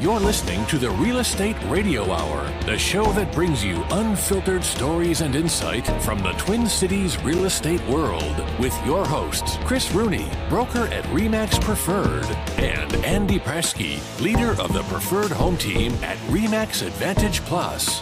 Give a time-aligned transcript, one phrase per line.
[0.00, 5.20] You're listening to the Real Estate Radio Hour, the show that brings you unfiltered stories
[5.20, 10.86] and insight from the Twin Cities real estate world with your hosts, Chris Rooney, broker
[10.86, 12.24] at REMAX Preferred,
[12.56, 18.00] and Andy Presky, leader of the Preferred Home Team at REMAX Advantage Plus.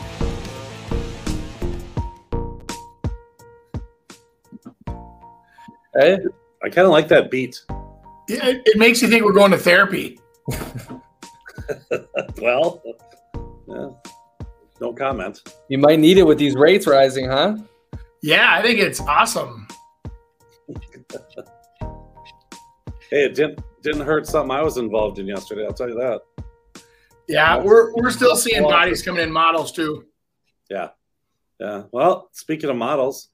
[5.97, 6.17] Hey,
[6.63, 7.61] I kind of like that beat.
[8.29, 10.21] It, it makes you think we're going to therapy.
[12.41, 12.83] well,
[13.69, 13.89] yeah,
[14.81, 15.43] no comment.
[15.69, 17.57] You might need it with these rates rising, huh?
[18.23, 19.69] Yeah, I think it's awesome.
[23.11, 25.65] hey, it didn't didn't hurt something I was involved in yesterday.
[25.65, 26.21] I'll tell you that.
[27.29, 30.07] Yeah, we're we're still seeing bodies coming in models too.
[30.71, 30.89] Yeah,
[31.61, 31.85] yeah.
[31.93, 33.29] Well, speaking of models,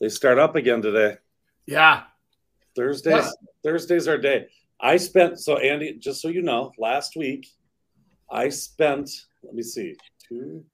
[0.00, 1.16] they start up again today.
[1.66, 2.04] Yeah,
[2.76, 3.34] Thursdays.
[3.64, 4.48] Thursdays are day.
[4.82, 7.46] I spent so Andy, just so you know, last week
[8.30, 9.10] I spent.
[9.44, 9.94] Let me see,
[10.28, 10.64] two,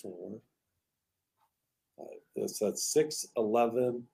[0.00, 0.40] four,
[1.96, 2.06] five.
[2.36, 4.04] This that's six, 11,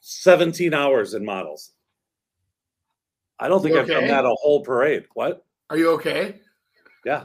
[0.00, 1.72] 17 hours in models.
[3.38, 5.04] I don't think You I've done that a whole parade.
[5.14, 5.44] What?
[5.70, 6.40] are you okay?
[7.04, 7.24] Yeah.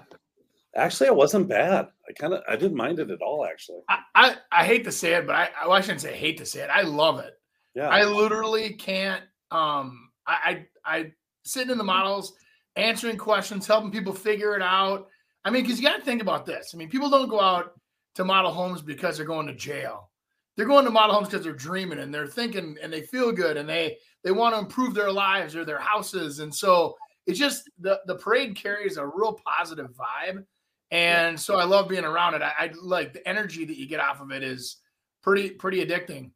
[0.76, 1.88] Actually, it wasn't bad.
[2.08, 3.45] I kind of I didn't mind it at all.
[3.45, 6.16] Actually, I, I, I hate to say it, but I, I, well, I shouldn't say
[6.16, 6.70] hate to say it.
[6.70, 7.34] I love it.
[7.76, 7.90] Yeah.
[7.90, 9.23] I literally can't.
[9.52, 11.12] Um, I, I, I
[11.44, 12.34] sitting in the models,
[12.76, 15.08] answering questions, helping people figure it out.
[15.44, 16.72] I mean, because you got to think about this.
[16.73, 17.73] I mean, people don't go out
[18.16, 20.09] to model homes because they're going to jail.
[20.56, 23.58] They're going to model homes because they're dreaming and they're thinking and they feel good
[23.58, 26.39] and they they want to improve their lives or their houses.
[26.39, 26.95] And so
[27.28, 30.45] it's just the the parade carries a real positive vibe.
[30.92, 32.42] And so I love being around it.
[32.42, 34.78] I, I like the energy that you get off of it is
[35.22, 36.32] pretty pretty addicting.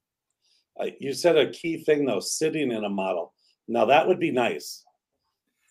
[0.80, 3.34] I- you said a key thing though sitting in a model
[3.68, 4.84] now that would be nice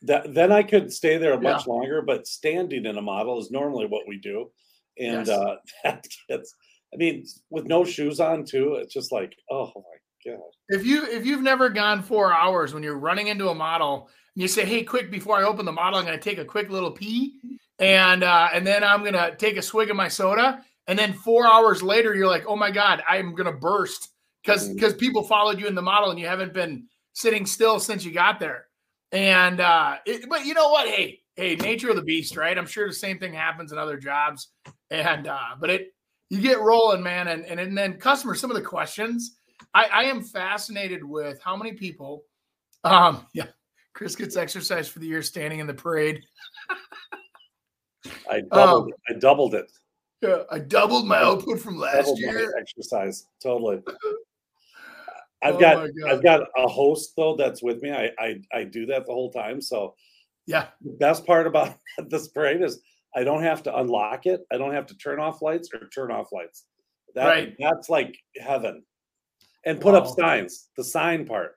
[0.02, 3.50] that then i could stay there a much longer but standing in a model is
[3.50, 4.50] normally what we do
[4.98, 5.28] and Yes.
[5.28, 6.54] uh that gets
[6.94, 11.04] i mean with no shoes on too it's just like oh my god If you
[11.06, 14.64] if you've never gone four hours when you're running into a model and you say,
[14.64, 15.10] "Hey, quick!
[15.10, 17.34] Before I open the model, I'm going to take a quick little pee,
[17.80, 21.12] and uh, and then I'm going to take a swig of my soda." And then
[21.12, 24.10] four hours later, you're like, "Oh my god, I'm going to burst
[24.48, 28.04] because because people followed you in the model and you haven't been sitting still since
[28.04, 28.66] you got there."
[29.12, 30.88] And uh, it, but you know what?
[30.88, 32.56] Hey, hey, nature of the beast, right?
[32.56, 34.48] I'm sure the same thing happens in other jobs,
[34.90, 35.88] and uh, but it
[36.30, 39.36] you get rolling, man, and and, and then customers, some of the questions.
[39.74, 42.24] I, I am fascinated with how many people.
[42.84, 43.46] Um, yeah,
[43.92, 46.22] Chris gets exercise for the year standing in the parade.
[48.30, 49.14] i doubled Um, it.
[49.16, 49.70] i doubled it
[50.22, 52.54] Yeah, I doubled my output from last doubled year.
[52.58, 53.82] exercise totally
[55.42, 58.86] i've Oh got i've got a host though that's with me I, I i do
[58.86, 59.94] that the whole time so
[60.46, 61.76] Yeah, the best part about
[62.08, 62.80] this parade is
[63.14, 64.40] I don't have to unlock it.
[64.52, 66.64] I don't have to turn off lights or turn off lights.
[67.14, 67.54] That Right.
[67.58, 68.82] that's like heaven.
[69.64, 70.68] And put up signs.
[70.76, 71.56] The sign part.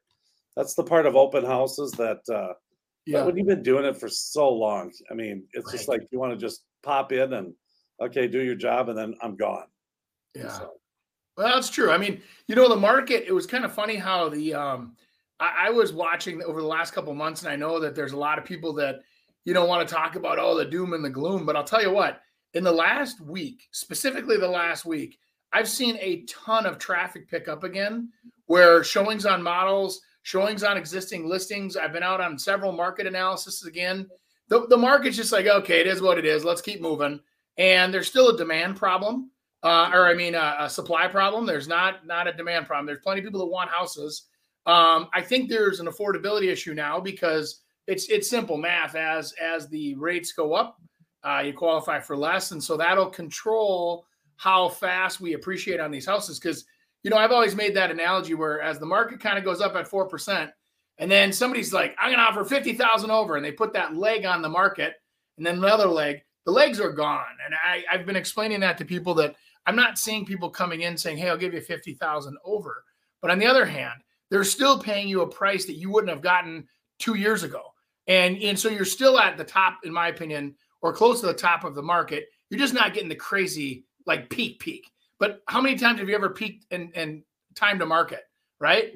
[0.56, 2.54] That's the part of open houses that uh
[3.06, 3.24] yeah.
[3.24, 4.92] when you've been doing it for so long.
[5.10, 7.54] I mean, it's just like you want to just pop in and
[8.02, 9.68] okay, do your job and then I'm gone.
[10.36, 10.50] Yeah.
[10.50, 10.74] So,
[11.42, 11.90] Well, that's true.
[11.90, 14.96] I mean, you know, the market, it was kind of funny how the um
[15.40, 18.18] I, I was watching over the last couple months, and I know that there's a
[18.18, 19.00] lot of people that
[19.44, 21.82] you know want to talk about oh the doom and the gloom, but I'll tell
[21.82, 22.22] you what,
[22.54, 25.18] in the last week, specifically the last week,
[25.52, 28.10] I've seen a ton of traffic pick up again
[28.46, 31.76] where showings on models, showings on existing listings.
[31.76, 34.08] I've been out on several market analysis again.
[34.50, 36.46] The, the market's just like, okay, it is what it is.
[36.46, 37.20] Let's keep moving.
[37.58, 39.32] And there's still a demand problem
[39.64, 41.46] uh, or I mean, a, a supply problem.
[41.46, 42.86] There's not not a demand problem.
[42.86, 44.24] There's plenty of people that want houses.
[44.66, 48.96] Um, I think there's an affordability issue now because it's it's simple math.
[48.96, 50.80] As as the rates go up,
[51.24, 54.06] uh, you qualify for less, and so that'll control
[54.38, 56.40] how fast we appreciate on these houses.
[56.40, 56.66] Because
[57.04, 59.76] you know, I've always made that analogy where as the market kind of goes up
[59.76, 60.52] at four percent,
[60.98, 63.96] and then somebody's like, "I'm going to offer fifty thousand over," and they put that
[63.96, 64.94] leg on the market,
[65.38, 67.26] and then the other leg, the legs are gone.
[67.46, 69.36] And I, I've been explaining that to people that
[69.66, 72.84] I'm not seeing people coming in saying, "Hey, I'll give you fifty thousand over."
[73.22, 76.24] But on the other hand, they're still paying you a price that you wouldn't have
[76.24, 76.68] gotten
[77.00, 77.62] two years ago,
[78.08, 81.34] and and so you're still at the top, in my opinion, or close to the
[81.34, 82.26] top of the market.
[82.50, 84.90] You're just not getting the crazy like peak peak.
[85.20, 87.24] But how many times have you ever peaked and and
[87.56, 88.24] time to market,
[88.60, 88.94] right?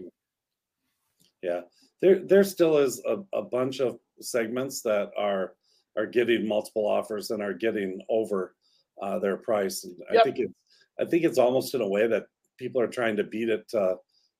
[1.45, 1.61] yeah.
[2.01, 5.53] There there still is a, a bunch of segments that are
[5.95, 8.55] are getting multiple offers and are getting over
[9.01, 9.83] uh, their price.
[9.83, 10.53] And I think it's
[10.99, 12.23] I think it's almost in a way that
[12.57, 13.71] people are trying to beat it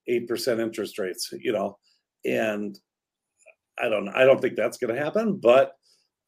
[0.07, 1.77] eight percent interest rates, you know,
[2.25, 2.77] and
[3.81, 5.73] I don't I don't think that's going to happen, but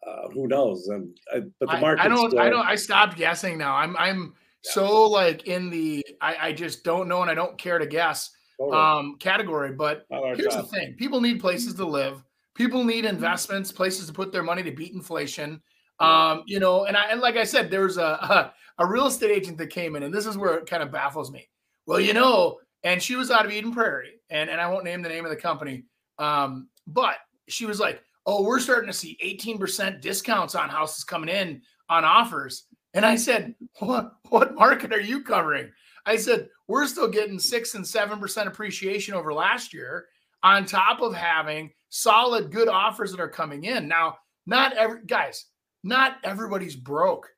[0.06, 0.88] uh, who knows?
[0.88, 2.02] And I, but the market.
[2.02, 2.30] I, I don't.
[2.30, 2.66] Still, I don't.
[2.66, 3.76] I stopped guessing now.
[3.76, 3.96] I'm.
[3.98, 4.34] I'm
[4.64, 4.72] yeah.
[4.72, 6.06] so like in the.
[6.22, 8.30] I, I just don't know, and I don't care to guess.
[8.60, 8.78] Totally.
[8.78, 9.74] Um, category.
[9.74, 10.66] But here's job.
[10.66, 12.24] the thing: people need places to live.
[12.54, 15.62] People need investments, places to put their money to beat inflation.
[16.00, 19.08] Um, you know, and I and like I said, there was a, a a real
[19.08, 21.48] estate agent that came in, and this is where it kind of baffles me.
[21.86, 25.02] Well, you know, and she was out of Eden Prairie, and and I won't name
[25.02, 25.86] the name of the company,
[26.20, 27.16] um, but
[27.48, 32.06] she was like, "Oh, we're starting to see 18% discounts on houses coming in on
[32.06, 35.72] offers." And I said, "What what market are you covering?"
[36.06, 40.08] I said, "We're still getting 6 and 7% appreciation over last year
[40.44, 45.46] on top of having solid good offers that are coming in." Now, not every guys,
[45.88, 47.30] not everybody's broke.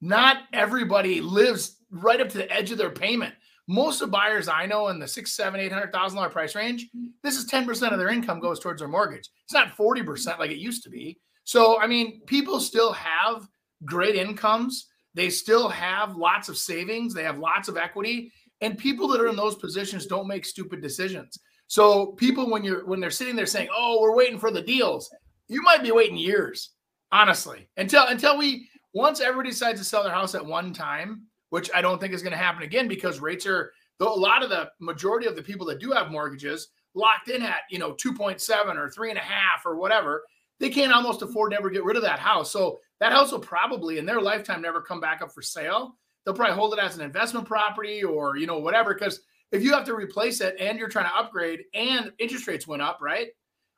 [0.00, 3.34] Not everybody lives right up to the edge of their payment.
[3.66, 6.88] Most of buyers I know in the six, seven, eight hundred thousand dollar price range,
[7.22, 9.28] this is 10% of their income goes towards their mortgage.
[9.44, 11.18] It's not 40% like it used to be.
[11.44, 13.46] So, I mean, people still have
[13.84, 14.86] great incomes.
[15.14, 17.12] They still have lots of savings.
[17.12, 18.32] They have lots of equity.
[18.60, 21.38] And people that are in those positions don't make stupid decisions.
[21.68, 25.10] So people when you're when they're sitting there saying, "Oh, we're waiting for the deals,"
[25.48, 26.70] you might be waiting years,
[27.12, 31.70] honestly, until until we once everybody decides to sell their house at one time which
[31.74, 34.50] I don't think is going to happen again because rates are though a lot of
[34.50, 38.76] the majority of the people that do have mortgages locked in at you know 2.7
[38.76, 40.24] or three and a half or whatever
[40.60, 42.50] they can't almost afford to ever get rid of that house.
[42.50, 45.94] So that house will probably in their lifetime never come back up for sale.
[46.24, 49.20] They'll probably hold it as an investment property or you know whatever because
[49.52, 52.82] if you have to replace it and you're trying to upgrade and interest rates went
[52.82, 53.28] up right?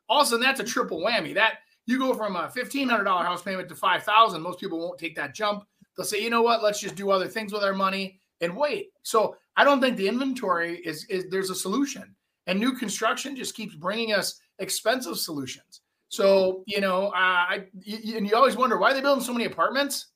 [0.09, 1.33] Also that's a triple whammy.
[1.33, 5.33] That you go from a $1500 house payment to 5000 most people won't take that
[5.33, 8.55] jump They'll say, you know what, let's just do other things with our money and
[8.55, 8.89] wait.
[9.03, 12.15] So I don't think the inventory is, is there's a solution.
[12.47, 15.81] And new construction just keeps bringing us expensive solutions.
[16.09, 19.45] So, you know, uh, I, you, and you always wonder why they building so many
[19.45, 20.07] apartments.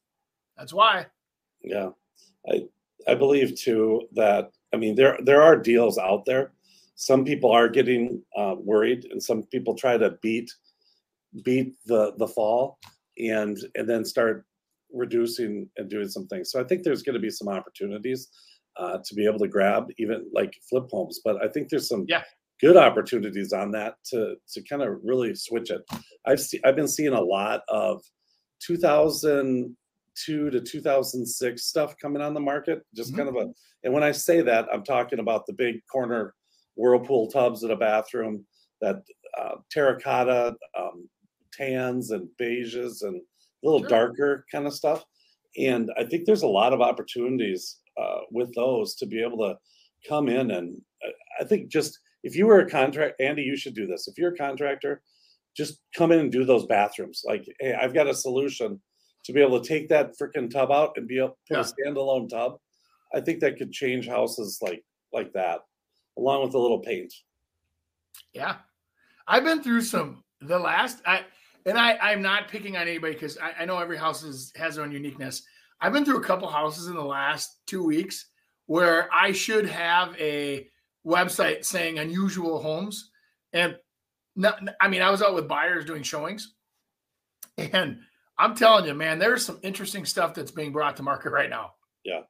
[0.57, 1.05] That's why.
[1.61, 1.89] Yeah.
[2.49, 2.63] I,
[3.07, 6.51] I believe too that, I mean, there, there are deals out there.
[6.95, 10.51] Some people are getting uh, worried and some people try to beat,
[11.43, 12.79] beat the, the fall
[13.17, 14.45] and, and then start
[14.93, 16.51] reducing and doing some things.
[16.51, 18.29] So I think there's going to be some opportunities
[18.77, 21.19] uh, to be able to grab even like flip homes.
[21.23, 22.23] But I think there's some yeah.
[22.61, 25.81] good opportunities on that to to kind of really switch it.
[26.25, 28.01] I've seen I've been seeing a lot of
[28.61, 32.81] 2002 to 2006 stuff coming on the market.
[32.95, 33.27] Just mm-hmm.
[33.27, 33.53] kind of a
[33.83, 36.33] and when I say that, I'm talking about the big corner
[36.75, 38.45] whirlpool tubs in a bathroom
[38.81, 38.97] that
[39.39, 41.07] uh, terracotta um,
[41.57, 43.89] tans and beiges and a little sure.
[43.89, 45.03] darker kind of stuff.
[45.57, 49.55] And I think there's a lot of opportunities uh, with those to be able to
[50.07, 50.75] come in and
[51.05, 54.07] uh, I think just if you were a contract, Andy, you should do this.
[54.07, 55.01] If you're a contractor,
[55.55, 57.21] just come in and do those bathrooms.
[57.25, 58.81] Like, hey, I've got a solution
[59.25, 61.61] to be able to take that freaking tub out and be able to put yeah.
[61.61, 62.57] a standalone tub.
[63.13, 65.61] I think that could change houses like like that,
[66.17, 67.13] along with a little paint.
[68.33, 68.55] Yeah,
[69.27, 70.23] I've been through some.
[70.41, 71.21] The last I
[71.65, 74.75] and I, I'm not picking on anybody because I, I, know every house is, has
[74.75, 75.43] their own uniqueness.
[75.81, 78.27] I've been through a couple houses in the last two weeks
[78.67, 80.67] where I should have a
[81.05, 83.11] website saying unusual homes.
[83.53, 83.77] And
[84.35, 86.53] not, I mean, I was out with buyers doing showings.
[87.57, 87.99] And
[88.37, 91.71] I'm telling you, man, there's some interesting stuff that's being brought to market right now.
[92.03, 92.21] Yeah.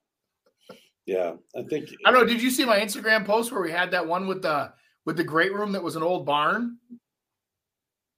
[1.06, 1.34] Yeah.
[1.56, 2.27] I think I don't know.
[2.27, 4.72] Did you see my Instagram post where we had that one with the
[5.06, 6.77] with the great room that was an old barn?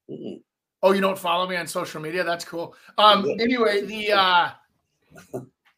[0.10, 0.42] Mm-mm.
[0.84, 2.24] Oh, you don't follow me on social media?
[2.24, 2.76] That's cool.
[2.98, 4.50] Um, anyway, the uh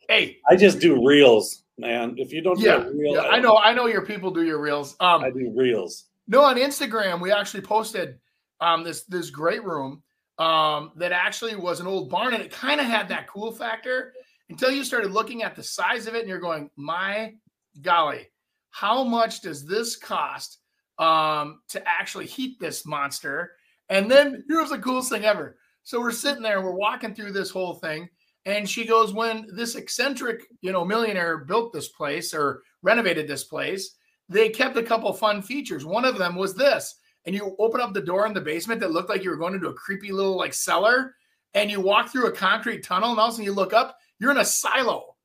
[0.10, 0.38] hey.
[0.50, 2.15] I just do reels, man.
[2.18, 4.60] If you don't yeah, reel, yeah I, I know I know your people do your
[4.60, 4.96] reels.
[5.00, 6.06] Um I do reels.
[6.27, 8.20] No, on Instagram, we actually posted
[8.60, 10.03] um this this great room
[10.38, 14.13] um that actually was an old barn and it kind of had that cool factor
[14.50, 17.34] until you started looking at the size of it and you're going, my
[17.82, 18.27] golly,
[18.72, 20.60] how much does this cost
[20.98, 23.53] um to actually heat this monster?
[23.89, 25.58] And then here's the coolest thing ever.
[25.84, 28.10] So we're sitting there, we're walking through this whole thing,
[28.46, 33.43] and she goes, "When this eccentric, you know, millionaire built this place or renovated this
[33.43, 33.96] place,
[34.27, 35.86] they kept a couple fun features.
[35.86, 38.91] One of them was this, and you open up the door in the basement that
[38.91, 41.15] looked like you were going into a creepy little like cellar,
[41.55, 43.98] and you walk through a concrete tunnel, and all of a sudden you look up,
[44.19, 45.15] you're in a silo."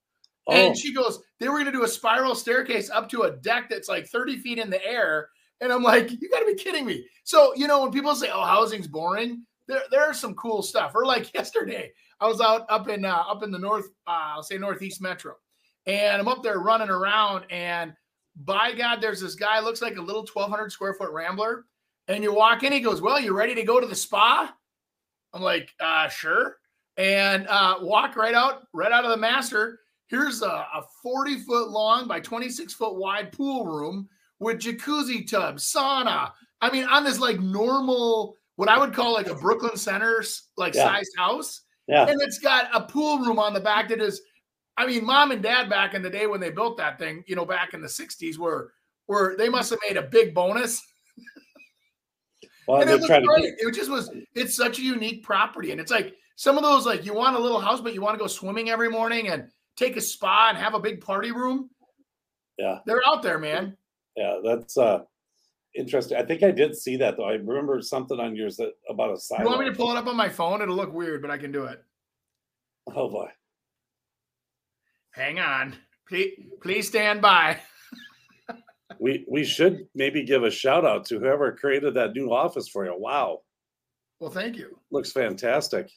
[0.47, 0.52] Oh.
[0.52, 3.68] And she goes, "They were going to do a spiral staircase up to a deck
[3.68, 5.28] that's like 30 feet in the air."
[5.61, 7.06] And I'm like, you got to be kidding me.
[7.25, 10.92] So, you know, when people say, oh, housing's boring, there, there's some cool stuff.
[10.94, 14.42] Or like yesterday, I was out up in uh, up in the north, uh, I'll
[14.42, 15.34] say northeast metro,
[15.87, 17.44] and I'm up there running around.
[17.50, 17.92] And
[18.37, 21.66] by God, there's this guy looks like a little 1,200 square foot rambler,
[22.08, 24.54] And you walk in, he goes, Well, you ready to go to the spa?
[25.32, 26.56] I'm like, uh, sure.
[26.96, 29.80] And uh, walk right out, right out of the master.
[30.06, 35.56] Here's a, a 40 foot long by 26 foot wide pool room with jacuzzi tub,
[35.56, 36.32] sauna.
[36.60, 40.24] I mean, on this like normal, what I would call like a Brooklyn Center
[40.56, 40.84] like Yeah.
[40.84, 41.62] sized house.
[41.86, 42.06] Yeah.
[42.08, 44.22] And it's got a pool room on the back that is,
[44.76, 47.36] I mean, mom and dad back in the day when they built that thing, you
[47.36, 48.72] know, back in the 60s were
[49.06, 50.82] were they must have made a big bonus.
[52.66, 53.54] Well, and it was trying to great.
[53.58, 55.70] It just was it's such a unique property.
[55.70, 58.14] And it's like some of those, like you want a little house, but you want
[58.14, 61.68] to go swimming every morning and take a spa and have a big party room.
[62.56, 62.78] Yeah.
[62.86, 63.76] They're out there, man.
[64.16, 65.00] Yeah, that's uh
[65.75, 66.16] interesting.
[66.16, 67.25] I think I did see that though.
[67.25, 69.42] I remember something on yours that about a silo.
[69.42, 70.62] You want me to pull it up on my phone?
[70.62, 71.83] It'll look weird, but I can do it.
[72.94, 73.28] Oh boy.
[75.12, 75.76] Hang on.
[76.09, 77.61] Please, please stand by.
[79.00, 82.85] We we should maybe give a shout out to whoever created that new office for
[82.85, 82.94] you.
[82.97, 83.40] Wow.
[84.21, 84.78] Well, thank you.
[84.92, 85.90] Looks fantastic.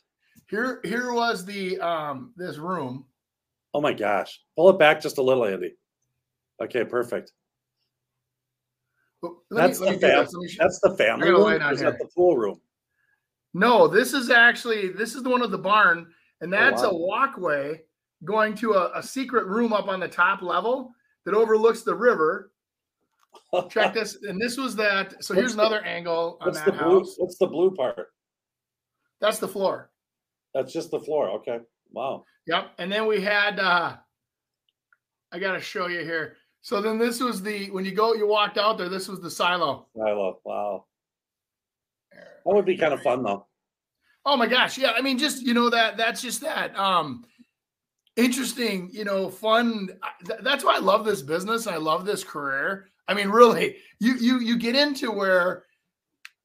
[0.50, 3.06] Here, here was the um this room.
[3.74, 4.40] Oh my gosh.
[4.56, 5.76] Pull it back just a little, Andy.
[6.64, 7.34] Okay, perfect.
[9.50, 10.34] That's me the fam- this.
[10.34, 11.42] Let me That's the family got room.
[11.42, 12.60] light or on Is that the pool room?
[13.54, 16.08] No, this is actually this is the one with the barn,
[16.42, 16.90] and that's wow.
[16.90, 17.82] a walkway
[18.26, 20.92] going to a, a secret room up on the top level
[21.26, 22.52] that overlooks the river.
[23.70, 25.24] Check this, and this was that.
[25.24, 27.00] So What's here's the- another angle on What's that the blue?
[27.00, 27.16] house.
[27.18, 28.08] What's the blue part?
[29.22, 29.90] That's the floor.
[30.54, 31.30] That's just the floor.
[31.32, 31.60] Okay.
[31.92, 32.24] Wow.
[32.48, 32.72] Yep.
[32.78, 33.96] And then we had uh
[35.32, 36.38] I gotta show you here.
[36.68, 39.32] So then this was the when you go, you walked out there, this was the
[39.32, 39.86] silo.
[39.96, 40.42] Silo.
[40.44, 40.84] Wow.
[42.12, 43.48] That would be kind of fun though.
[44.26, 44.92] Oh my gosh, yeah.
[44.92, 46.78] I mean, just you know that that's just that.
[46.78, 47.24] Um
[48.18, 49.92] interesting, you know, fun.
[50.26, 51.68] Th- that's why I love this business.
[51.68, 52.90] and I love this career.
[53.08, 55.64] I mean, really, you you you get into where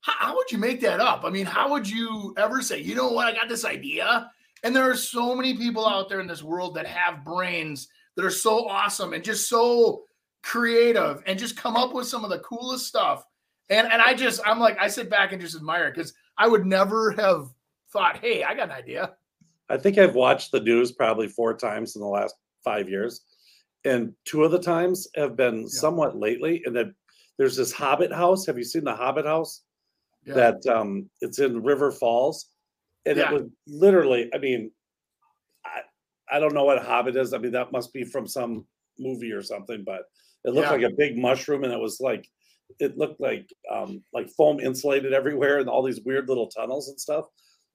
[0.03, 1.25] how, how would you make that up?
[1.25, 4.31] I mean, how would you ever say, you know what, I got this idea?
[4.63, 8.25] And there are so many people out there in this world that have brains that
[8.25, 10.05] are so awesome and just so
[10.43, 13.25] creative and just come up with some of the coolest stuff.
[13.71, 16.49] And and I just I'm like I sit back and just admire it because I
[16.49, 17.49] would never have
[17.93, 19.13] thought, hey, I got an idea.
[19.69, 22.35] I think I've watched the news probably four times in the last
[22.65, 23.23] five years,
[23.85, 26.63] and two of the times have been somewhat lately.
[26.67, 26.95] And then
[27.39, 28.45] there's this Hobbit house.
[28.47, 29.63] Have you seen the Hobbit house?
[30.27, 30.35] Yeah.
[30.35, 32.51] That um, it's in River Falls,
[33.07, 33.31] and Yeah.
[33.31, 34.31] it was literally.
[34.35, 34.71] I mean,
[35.65, 35.81] I
[36.31, 37.33] I don't know what Hobbit is.
[37.33, 38.67] I mean, that must be from some
[38.99, 39.83] movie or something.
[39.85, 40.03] But
[40.45, 40.73] it looked Yeah.
[40.77, 42.29] like a big mushroom, and it was like
[42.79, 47.01] it looked like um, like foam insulated everywhere, and all these weird little tunnels and
[47.01, 47.27] stuff.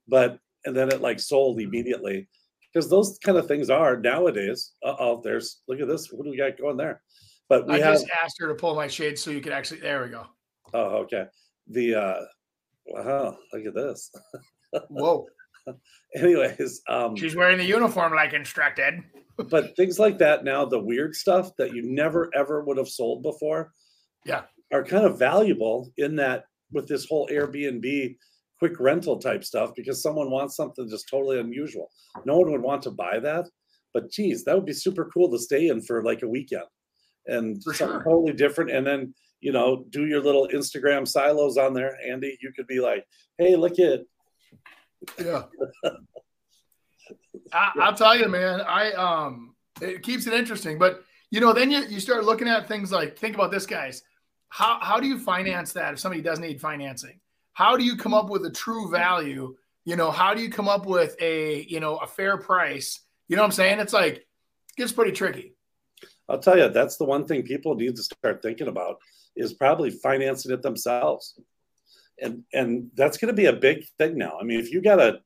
[0.07, 2.27] But and then it like sold immediately
[2.73, 4.71] because those kind of things are nowadays.
[4.83, 6.11] Uh oh, there's look at this.
[6.11, 7.01] What do we got going there?
[7.49, 7.93] But we I have.
[7.93, 9.79] just asked her to pull my shade so you could actually.
[9.81, 10.25] There we go.
[10.73, 11.25] Oh, okay.
[11.67, 12.21] The uh,
[12.87, 14.11] wow, look at this.
[14.89, 15.25] Whoa,
[16.15, 19.03] Anyways, um, she's wearing the uniform like instructed.
[19.49, 23.23] but things like that now, the weird stuff that you never ever would have sold
[23.23, 23.71] before,
[24.25, 24.43] Yeah.
[24.73, 28.17] are kind of valuable in that with this whole Airbnb
[28.59, 31.89] quick rental type stuff because someone wants something just totally unusual.
[32.25, 33.45] No one would want to buy that,
[33.93, 36.63] but geez, that would be super cool to stay in for like a weekend
[37.27, 38.03] and For something sure.
[38.03, 38.71] totally different.
[38.71, 42.35] And then you know, do your little Instagram silos on there, Andy.
[42.41, 43.05] You could be like,
[43.37, 43.99] "Hey, look at
[45.19, 45.43] Yeah.
[47.53, 48.61] I, I'll tell you, man.
[48.61, 52.67] I um, it keeps it interesting, but you know, then you you start looking at
[52.67, 54.03] things like think about this, guys.
[54.49, 57.19] How how do you finance that if somebody does need financing?
[57.53, 59.55] How do you come up with a true value?
[59.85, 62.99] You know, how do you come up with a you know a fair price?
[63.27, 63.79] You know what I'm saying?
[63.79, 64.25] It's like it
[64.77, 65.53] gets pretty tricky.
[66.29, 68.97] I'll tell you, that's the one thing people need to start thinking about
[69.35, 71.39] is probably financing it themselves.
[72.21, 74.37] And and that's going to be a big thing now.
[74.39, 75.19] I mean, if you got a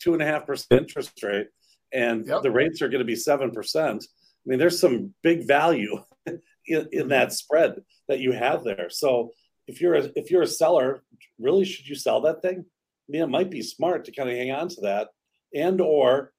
[0.00, 1.48] two and a half percent interest rate
[1.92, 2.42] and Yep.
[2.42, 6.02] the rates are going to be seven percent, I mean, there's some big value
[6.66, 8.88] in, in that spread that you have there.
[8.90, 9.32] So
[9.66, 11.02] if you're a, if you're a seller,
[11.38, 12.64] really should you sell that thing?
[12.64, 15.08] I mean, it might be smart to kind of hang on to that
[15.54, 16.32] and or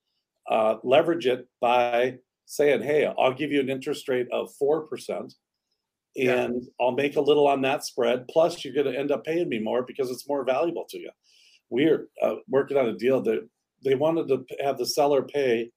[0.49, 5.33] uh, leverage it by saying, "Hey, I'll give you an interest rate of four percent,
[6.25, 6.43] Yeah.
[6.43, 8.27] and I'll make a little on that spread.
[8.27, 11.11] Plus, you're going to end up paying me more because it's more valuable to you."
[11.69, 13.47] We're uh, working on a deal that
[13.83, 15.71] they wanted to have the seller pay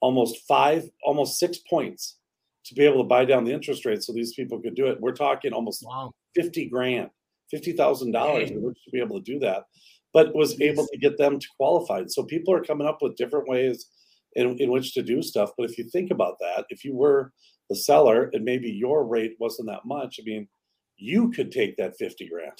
[0.00, 2.18] almost five, almost six points
[2.66, 5.00] to be able to buy down the interest rate, so these people could do it.
[5.00, 6.12] We're talking almost Wow.
[6.34, 7.10] fifty grand,
[7.50, 8.58] fifty thousand dollars Dang.
[8.58, 9.64] in which to be able to do that,
[10.12, 12.10] but was able to get them to qualified.
[12.10, 13.86] So people are coming up with different ways
[14.34, 15.50] in, in which to do stuff.
[15.56, 17.32] But if you think about that, if you were
[17.68, 20.48] the seller and maybe your rate wasn't that much, I mean,
[20.96, 22.58] you could take that fifty grand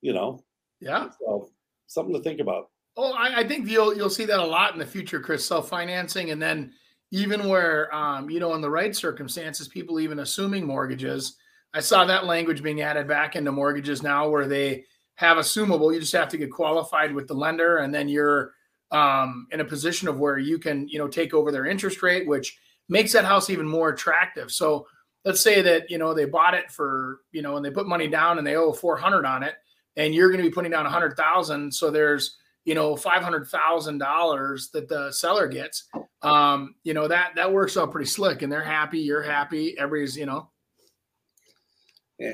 [0.00, 0.44] you know.
[0.80, 1.10] Yeah.
[1.20, 1.50] So
[1.86, 2.70] something to think about.
[2.96, 5.44] Oh, I, I, think you'll you'll see that a lot in the future, Chris.
[5.44, 6.72] Self financing, and then
[7.12, 11.36] even where um, you know, in the right circumstances, people even assuming mortgages.
[11.72, 14.84] I saw that language being added back into mortgages now, where they
[15.14, 15.94] have assumable.
[15.94, 18.52] You just have to get qualified with the lender, and then you're
[18.90, 22.26] um, in a position of where you can, you know, take over their interest rate,
[22.26, 22.58] which
[22.90, 24.50] makes that house even more attractive.
[24.50, 24.86] So
[25.24, 28.08] let's say that you know they bought it for you know, and they put money
[28.08, 29.54] down and they owe four hundred on it,
[29.96, 31.72] and you're going to be putting down a hundred thousand.
[31.72, 35.88] So there's you know five hundred thousand dollars that the seller gets.
[36.22, 38.98] Um, you know that that works out pretty slick, and they're happy.
[38.98, 39.78] You're happy.
[39.78, 40.50] Everybody's you know.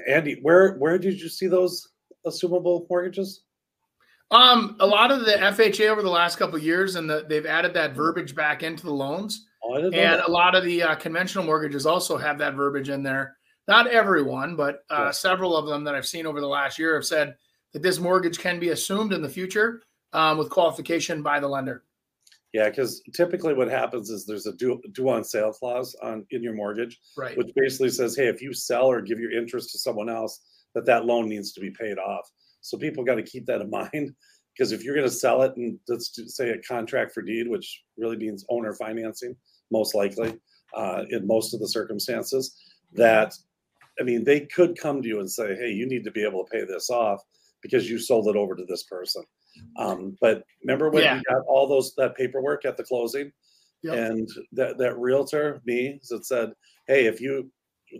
[0.08, 1.88] Andy, where where did you see those
[2.26, 3.42] assumable mortgages?
[4.32, 7.74] Um, a lot of the FHA over the last couple years, and the, they've added
[7.74, 9.46] that verbiage back into the loans.
[9.74, 13.36] And a lot of the uh, conventional mortgages also have that verbiage in there.
[13.68, 15.10] Not everyone, but uh, yeah.
[15.10, 17.34] several of them that I've seen over the last year have said
[17.72, 19.82] that this mortgage can be assumed in the future
[20.12, 21.82] um, with qualification by the lender.
[22.52, 26.42] Yeah, because typically what happens is there's a due, due on sale clause on in
[26.42, 27.36] your mortgage, right.
[27.36, 30.40] which basically says, hey, if you sell or give your interest to someone else,
[30.74, 32.30] that that loan needs to be paid off.
[32.60, 34.14] So people got to keep that in mind
[34.56, 37.82] because if you're going to sell it and let's say a contract for deed, which
[37.98, 39.36] really means owner financing,
[39.70, 40.38] most likely
[40.74, 42.56] uh, in most of the circumstances,
[42.92, 43.34] that
[44.00, 46.44] I mean they could come to you and say, hey, you need to be able
[46.44, 47.20] to pay this off
[47.62, 49.24] because you sold it over to this person.
[49.78, 51.16] Um, but remember when yeah.
[51.16, 53.32] you got all those that paperwork at the closing,
[53.82, 53.94] yep.
[53.94, 56.52] and that that realtor me that said,
[56.86, 57.50] hey, if you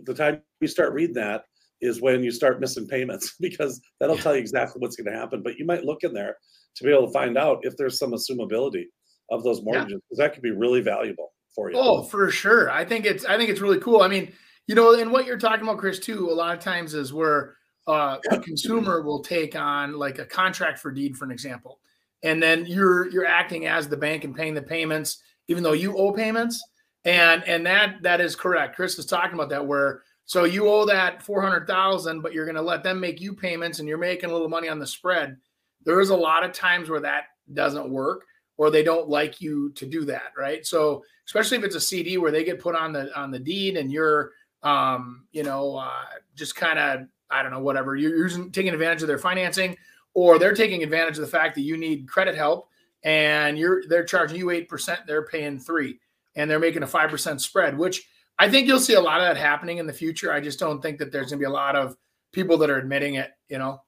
[0.05, 1.45] the time you start reading that
[1.81, 5.41] is when you start missing payments because that'll tell you exactly what's going to happen.
[5.43, 6.37] But you might look in there
[6.75, 8.85] to be able to find out if there's some assumability
[9.31, 10.25] of those mortgages because yeah.
[10.25, 11.77] that could be really valuable for you.
[11.77, 12.69] Oh, for sure.
[12.69, 14.01] I think it's I think it's really cool.
[14.01, 14.31] I mean,
[14.67, 17.55] you know, and what you're talking about, Chris, too, a lot of times is where
[17.87, 21.79] uh, a consumer will take on like a contract for deed, for an example,
[22.23, 25.97] and then you're you're acting as the bank and paying the payments, even though you
[25.97, 26.63] owe payments.
[27.05, 28.75] And and that that is correct.
[28.75, 32.61] Chris is talking about that where so you owe that 400,000 but you're going to
[32.61, 35.37] let them make you payments and you're making a little money on the spread.
[35.85, 38.25] There is a lot of times where that doesn't work
[38.57, 40.65] or they don't like you to do that, right?
[40.65, 43.77] So especially if it's a CD where they get put on the on the deed
[43.77, 44.31] and you're
[44.63, 49.01] um, you know, uh, just kind of I don't know whatever, you're using taking advantage
[49.01, 49.77] of their financing
[50.13, 52.69] or they're taking advantage of the fact that you need credit help
[53.03, 55.99] and you're they're charging you 8%, they're paying 3
[56.35, 58.07] and they're making a 5% spread, which
[58.39, 60.31] I think you'll see a lot of that happening in the future.
[60.31, 61.97] I just don't think that there's going to be a lot of
[62.31, 63.31] people that are admitting it.
[63.49, 63.81] You know.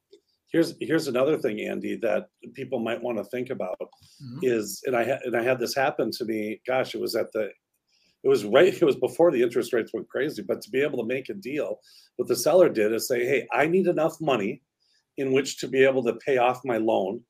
[0.51, 4.39] Here's here's another thing, Andy, that people might want to think about mm-hmm.
[4.41, 6.59] is, and I had and I had this happen to me.
[6.65, 7.49] Gosh, it was at the,
[8.23, 8.73] it was right.
[8.73, 10.41] It was before the interest rates went crazy.
[10.41, 11.79] But to be able to make a deal,
[12.15, 14.63] what the seller did is say, "Hey, I need enough money
[15.17, 17.21] in which to be able to pay off my loan,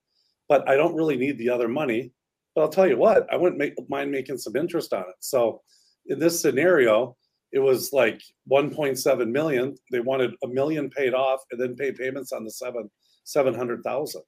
[0.48, 2.12] but I don't really need the other money.
[2.56, 5.62] But I'll tell you what, I wouldn't make, mind making some interest on it." So
[6.06, 7.18] in this scenario,
[7.52, 9.76] it was like 1.7 million.
[9.92, 12.90] They wanted a million paid off and then pay payments on the seven
[13.24, 14.22] 700,000.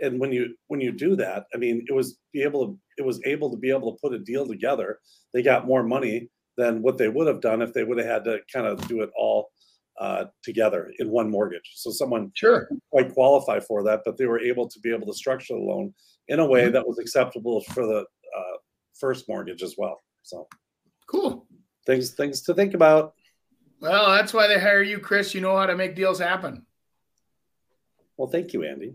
[0.00, 3.04] And when you when you do that, I mean, it was be able to it
[3.04, 4.98] was able to be able to put a deal together.
[5.32, 6.28] They got more money
[6.58, 9.00] than what they would have done if they would have had to kind of do
[9.00, 9.50] it all
[9.98, 11.72] uh, together in one mortgage.
[11.74, 15.14] So someone sure quite qualify for that, but they were able to be able to
[15.14, 15.94] structure the loan
[16.28, 16.72] in a way mm-hmm.
[16.72, 18.56] that was acceptable for the uh,
[19.00, 19.98] first mortgage as well.
[20.22, 20.46] So
[21.06, 21.46] Cool.
[21.86, 23.14] Things things to think about.
[23.80, 25.34] Well, that's why they hire you, Chris.
[25.34, 26.66] You know how to make deals happen.
[28.16, 28.94] Well, thank you, Andy.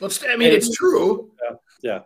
[0.00, 1.30] Well, I mean, it's true.
[1.42, 2.00] Yeah, yeah,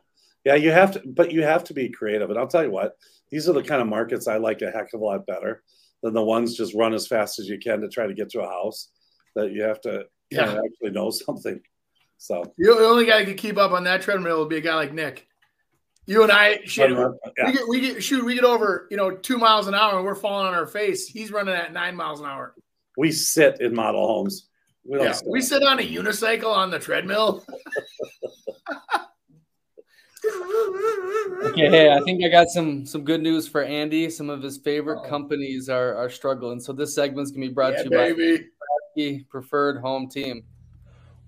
[0.45, 0.55] yeah.
[0.55, 2.31] You have to, but you have to be creative.
[2.31, 2.97] And I'll tell you what;
[3.31, 5.63] these are the kind of markets I like a heck of a lot better
[6.03, 8.43] than the ones just run as fast as you can to try to get to
[8.43, 8.91] a house.
[9.37, 10.47] That you have to yeah.
[10.47, 11.61] Know, actually know something.
[12.19, 14.61] So you the only guy that can keep up on that treadmill would be a
[14.61, 15.29] guy like Nick.
[16.07, 17.09] You and I, shit, yeah.
[17.47, 20.05] we get, we get, shoot, we get over, you know, two miles an hour and
[20.05, 21.09] we're falling on our face.
[21.09, 22.55] He's running at nine miles an hour.
[22.99, 24.49] We sit in model homes.
[24.85, 27.45] We yeah, we sit on a unicycle on the treadmill.
[31.45, 34.11] okay, hey, I think I got some some good news for Andy.
[34.11, 35.09] Some of his favorite oh.
[35.09, 36.61] companies are are struggling.
[36.61, 38.47] So this segment's gonna be brought yeah, to you baby.
[38.97, 40.45] by Preferred Home Team.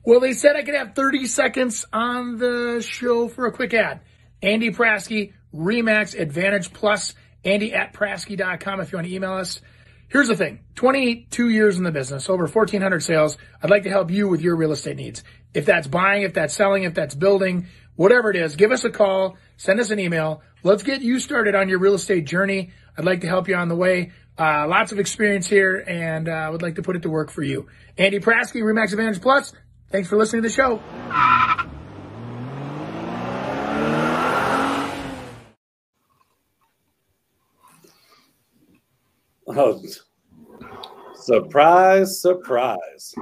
[0.05, 4.03] Well, they said I could have 30 seconds on the show for a quick ad.
[4.40, 7.14] Andy Prasky, Remax Advantage Plus,
[7.45, 9.61] Andy at Prasky.com if you want to email us.
[10.09, 13.37] Here's the thing 22 years in the business, over 1,400 sales.
[13.62, 15.25] I'd like to help you with your real estate needs.
[15.53, 17.66] If that's buying, if that's selling, if that's building,
[17.97, 20.42] whatever it is, give us a call, send us an email.
[20.62, 22.73] Let's get you started on your real estate journey.
[22.97, 24.12] I'd like to help you on the way.
[24.38, 27.42] Uh, lots of experience here and uh, would like to put it to work for
[27.42, 27.69] you.
[27.97, 29.53] Andy Prasky, Remax Advantage Plus.
[29.90, 31.75] Thanks for listening to the show.
[39.48, 39.82] Oh,
[41.14, 43.14] surprise, surprise.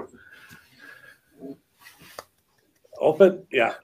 [3.01, 3.75] Open, yeah.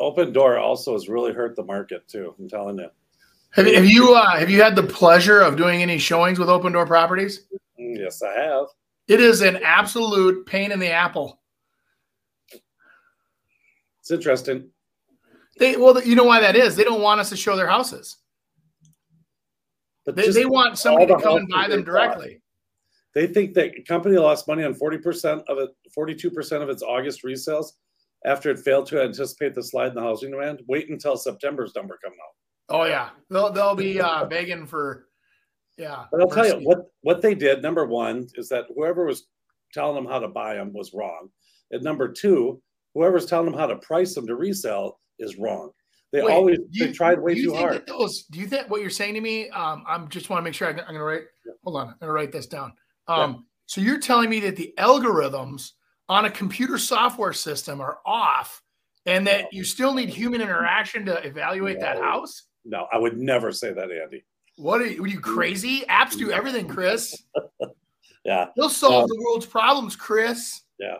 [0.00, 2.34] Opendoor also has really hurt the market too.
[2.38, 2.88] I'm telling you.
[3.50, 6.86] Have, have you uh, have you had the pleasure of doing any showings with Opendoor
[6.86, 7.46] Properties?
[7.78, 8.66] Mm, yes, I have.
[9.08, 11.40] It is an absolute pain in the apple.
[14.00, 14.70] It's interesting.
[15.58, 16.74] They well, you know why that is?
[16.74, 18.16] They don't want us to show their houses.
[20.04, 22.40] But they, they want somebody to come and buy them directly.
[23.14, 27.66] They think that company lost money on 40% of it, 42% of its August resales
[28.24, 30.62] after it failed to anticipate the slide in the housing demand.
[30.68, 32.76] Wait until September's number comes out.
[32.76, 35.08] Oh yeah, they'll they'll be uh, begging for
[35.76, 36.04] yeah.
[36.10, 37.60] But I'll tell you what what they did.
[37.60, 39.26] Number one is that whoever was
[39.72, 41.28] telling them how to buy them was wrong,
[41.70, 42.62] and number two,
[42.94, 45.70] whoever's telling them how to price them to resell is wrong.
[46.12, 47.86] They Wait, always you, they tried way too hard.
[47.86, 49.48] Those, do you think what you're saying to me?
[49.48, 51.22] Um, I'm just want to make sure I, am going to write.
[51.46, 51.52] Yeah.
[51.64, 52.74] Hold on, I'm going to write this down.
[53.08, 53.38] Um, yeah.
[53.66, 55.70] So you're telling me that the algorithms
[56.10, 58.60] on a computer software system are off,
[59.06, 61.86] and that you still need human interaction to evaluate no.
[61.86, 62.42] that house?
[62.66, 64.22] No, I would never say that, Andy.
[64.56, 65.02] What are you?
[65.02, 65.80] Are you crazy?
[65.88, 67.24] Apps do everything, Chris.
[68.24, 70.60] yeah, they'll solve um, the world's problems, Chris.
[70.78, 70.96] Yeah,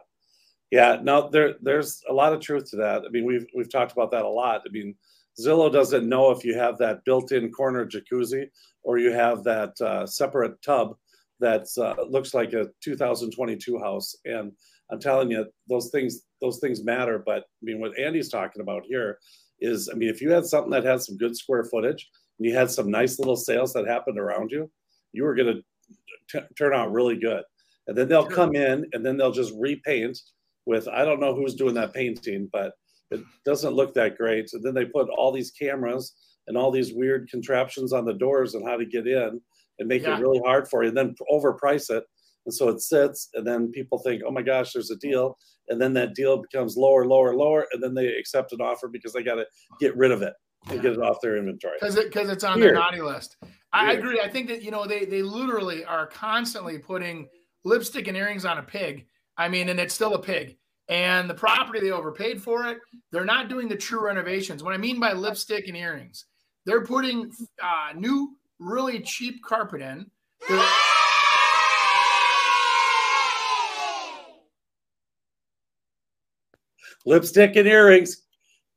[0.73, 0.99] yeah.
[1.03, 3.03] No, there, there's a lot of truth to that.
[3.07, 4.63] I mean, we've we've talked about that a lot.
[4.67, 4.97] I mean,
[5.39, 8.49] Zillow doesn't know if you have that built-in corner jacuzzi
[8.83, 10.97] or you have that uh, separate tub
[11.41, 14.17] that uh, looks like a 2022 house.
[14.25, 14.53] And
[14.91, 17.23] I'm telling you, those things those things matter.
[17.25, 19.19] But I mean, what Andy's talking about here
[19.61, 22.09] is, I mean, if you had something that had some good square footage
[22.39, 24.71] and you had some nice little sales that happened around you,
[25.13, 25.63] you were going
[26.33, 27.43] to turn out really good.
[27.87, 30.19] And then they'll come in and then they'll just repaint
[30.67, 32.73] with, I don't know who's doing that painting, but
[33.11, 34.51] it doesn't look that great.
[34.53, 36.15] And then they put all these cameras
[36.47, 39.41] and all these weird contraptions on the doors and how to get in
[39.79, 40.17] and make yeah.
[40.17, 42.05] it really hard for you and then overprice it.
[42.45, 45.37] And so it sits, and then people think, oh my gosh, there's a deal
[45.69, 49.13] and then that deal becomes lower, lower, lower, and then they accept an offer because
[49.13, 49.47] they got to
[49.81, 50.35] get rid of it
[50.71, 52.77] and get it off their inventory because it, cause it's on Weird.
[52.77, 53.37] their naughty list.
[53.73, 53.99] I Weird.
[53.99, 54.21] agree.
[54.21, 57.29] I think that you know they they literally are constantly putting
[57.65, 59.07] lipstick and earrings on a pig.
[59.37, 60.57] I mean, and it's still a pig.
[60.89, 62.79] And the property they overpaid for it.
[63.11, 64.63] They're not doing the true renovations.
[64.63, 66.27] What I mean by lipstick and earrings,
[66.67, 70.11] they're putting uh, new, really cheap carpet in.
[70.49, 70.65] They're,
[77.07, 78.23] lipstick and earrings,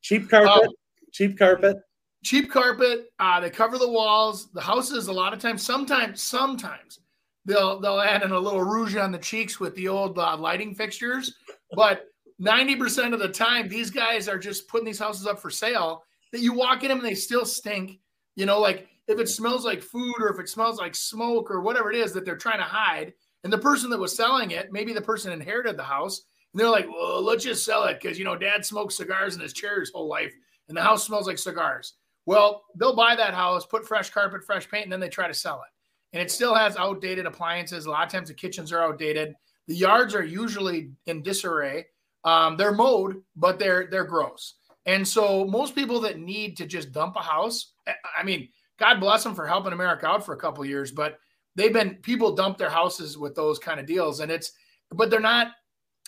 [0.02, 0.74] cheap carpet, oh.
[1.12, 1.78] cheap carpet.
[2.24, 3.12] Cheap carpet.
[3.20, 4.52] Uh, they cover the walls.
[4.52, 7.00] The houses a lot of times, sometimes, sometimes
[7.46, 10.76] they'll they'll add in a little rouge on the cheeks with the old uh, lighting
[10.76, 11.36] fixtures.
[11.76, 12.08] But
[12.40, 16.04] ninety percent of the time, these guys are just putting these houses up for sale.
[16.32, 18.00] That you walk in them and they still stink.
[18.36, 21.62] You know, like if it smells like food or if it smells like smoke or
[21.62, 23.14] whatever it is that they're trying to hide.
[23.44, 26.70] And the person that was selling it, maybe the person inherited the house and they're
[26.70, 29.80] like, well, let's just sell it because, you know, dad smoked cigars in his chair
[29.80, 30.34] his whole life
[30.68, 31.94] and the house smells like cigars.
[32.26, 35.34] Well, they'll buy that house, put fresh carpet, fresh paint, and then they try to
[35.34, 35.75] sell it.
[36.16, 37.86] And it still has outdated appliances.
[37.86, 39.36] A lot of times the kitchens are outdated.
[39.68, 41.88] The yards are usually in disarray.
[42.24, 44.56] Um, they're mowed, but they're they're gross.
[44.86, 47.74] And so most people that need to just dump a house,
[48.18, 48.48] I mean,
[48.80, 51.20] God bless them for helping America out for a couple years, but
[51.56, 54.54] they've been people dump their houses with those kind of deals, and it's
[54.92, 55.48] but they're not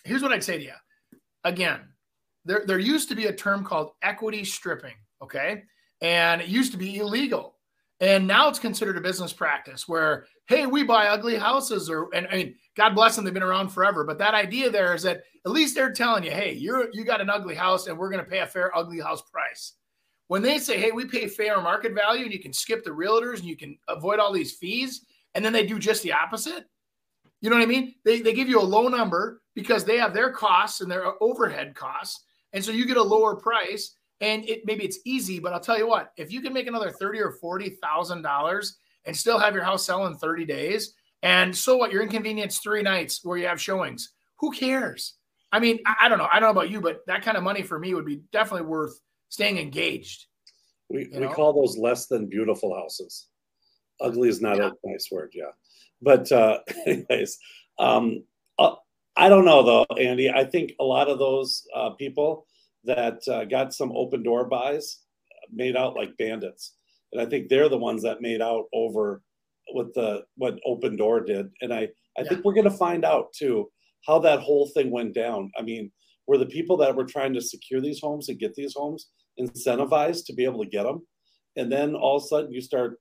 [0.05, 0.73] here's what I'd say to you.
[1.43, 1.81] Again,
[2.45, 5.63] there, there used to be a term called equity stripping, okay?
[6.01, 7.56] And it used to be illegal.
[7.99, 12.27] And now it's considered a business practice where, hey, we buy ugly houses, or and
[12.31, 14.03] I mean, God bless them, they've been around forever.
[14.03, 17.21] But that idea there is that at least they're telling you, hey, you're you got
[17.21, 19.73] an ugly house, and we're going to pay a fair ugly house price.
[20.27, 23.39] When they say, hey, we pay fair market value, and you can skip the realtors
[23.39, 26.65] and you can avoid all these fees, and then they do just the opposite.
[27.41, 27.95] You know what I mean?
[28.05, 31.73] They they give you a low number, because they have their costs and their overhead
[31.73, 32.25] costs.
[32.53, 35.77] And so you get a lower price and it maybe it's easy, but I'll tell
[35.77, 39.53] you what, if you can make another 30 or forty thousand dollars and still have
[39.53, 43.47] your house sell in 30 days, and so what, you're inconvenienced three nights where you
[43.47, 44.13] have showings.
[44.39, 45.15] Who cares?
[45.51, 46.27] I mean, I, I, don't know.
[46.31, 48.67] I don't know about you, but that kind of money for me would be definitely
[48.67, 48.99] worth
[49.29, 50.25] staying engaged.
[50.89, 53.27] We, we call those less than beautiful houses.
[53.99, 54.69] Ugly is not yeah.
[54.69, 55.51] a nice word, yeah.
[56.01, 57.37] But uh, anyways,
[57.79, 58.23] um,
[58.59, 58.75] uh,
[59.15, 60.29] I don't know though, Andy.
[60.29, 62.45] I think a lot of those uh, people
[62.83, 64.99] that uh, got some Opendoor buys
[65.51, 66.75] made out like bandits,
[67.11, 69.21] and I think they're the ones that made out over
[69.73, 71.49] what the what Opendoor did.
[71.61, 72.29] And I I yeah.
[72.29, 73.69] think we're going to find out too
[74.05, 75.51] how that whole thing went down.
[75.57, 75.91] I mean,
[76.27, 79.09] were the people that were trying to secure these homes and get these homes
[79.39, 81.05] incentivized to be able to get them.
[81.55, 82.99] And then all of a sudden you start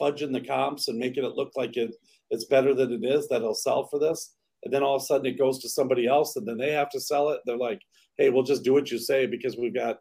[0.00, 1.94] fudging the comps and making it look like it,
[2.30, 4.34] it's better than it is that it'll sell for this.
[4.64, 6.90] And then all of a sudden it goes to somebody else and then they have
[6.90, 7.40] to sell it.
[7.46, 7.80] They're like,
[8.22, 9.98] hey, we'll just do what you say because we've got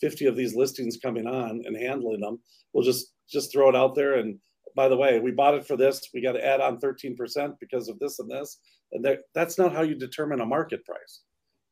[0.00, 2.38] 50 of these listings coming on and handling them.
[2.72, 4.14] We'll just just throw it out there.
[4.18, 4.38] And
[4.76, 6.08] by the way, we bought it for this.
[6.14, 7.16] We got to add on 13%
[7.58, 8.58] because of this and this.
[8.92, 11.22] And that, that's not how you determine a market price.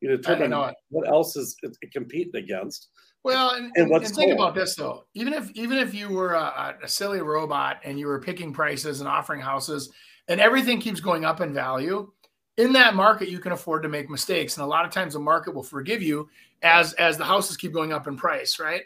[0.01, 0.51] You determine
[0.89, 1.57] what else is
[1.93, 2.89] competing against.
[3.23, 5.05] Well, and, and, and think about this though.
[5.15, 8.99] Even if even if you were a, a silly robot and you were picking prices
[8.99, 9.93] and offering houses,
[10.27, 12.11] and everything keeps going up in value,
[12.57, 15.19] in that market you can afford to make mistakes and a lot of times the
[15.19, 16.29] market will forgive you
[16.63, 18.83] as as the houses keep going up in price right?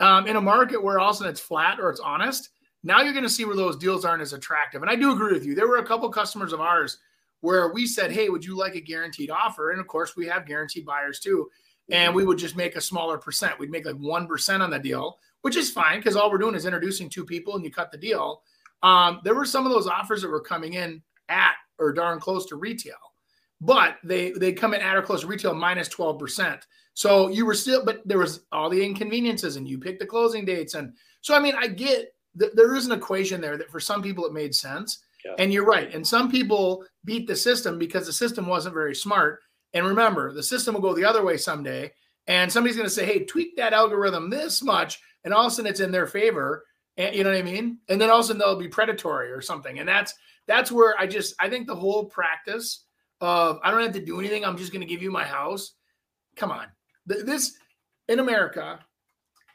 [0.00, 2.50] Um, in a market where all of a sudden it's flat or it's honest
[2.82, 4.82] now you're going to see where those deals aren't as attractive.
[4.82, 5.54] And i do agree with you.
[5.54, 6.98] There were a couple customers of ours
[7.40, 9.70] where we said hey would you like a guaranteed offer?
[9.70, 11.48] And of course we have guaranteed buyers too.
[11.90, 13.58] And we would just make a smaller percent.
[13.58, 16.64] We'd make like 1% on the deal which is fine because all we're doing is
[16.64, 18.40] introducing two people and you cut the deal.
[18.82, 22.46] Um, there were some of those offers that were coming in at or darn close
[22.46, 22.94] to retail.
[23.60, 26.60] But they they come in at or close to retail minus 12%.
[26.94, 30.44] So you were still, but there was all the inconveniences and you picked the closing
[30.44, 30.74] dates.
[30.74, 34.02] And so, I mean, I get that there is an equation there that for some
[34.02, 35.04] people it made sense.
[35.24, 35.34] Yeah.
[35.38, 35.92] And you're right.
[35.92, 39.40] And some people beat the system because the system wasn't very smart.
[39.72, 41.92] And remember, the system will go the other way someday.
[42.26, 45.00] And somebody's going to say, hey, tweak that algorithm this much.
[45.24, 46.64] And all of a sudden it's in their favor.
[46.96, 47.78] And you know what I mean?
[47.88, 49.78] And then all of a sudden they'll be predatory or something.
[49.78, 50.14] And that's
[50.46, 52.84] that's where I just I think the whole practice
[53.20, 54.44] of I don't have to do anything.
[54.44, 55.74] I'm just going to give you my house.
[56.36, 56.66] Come on,
[57.06, 57.56] this
[58.08, 58.80] in America,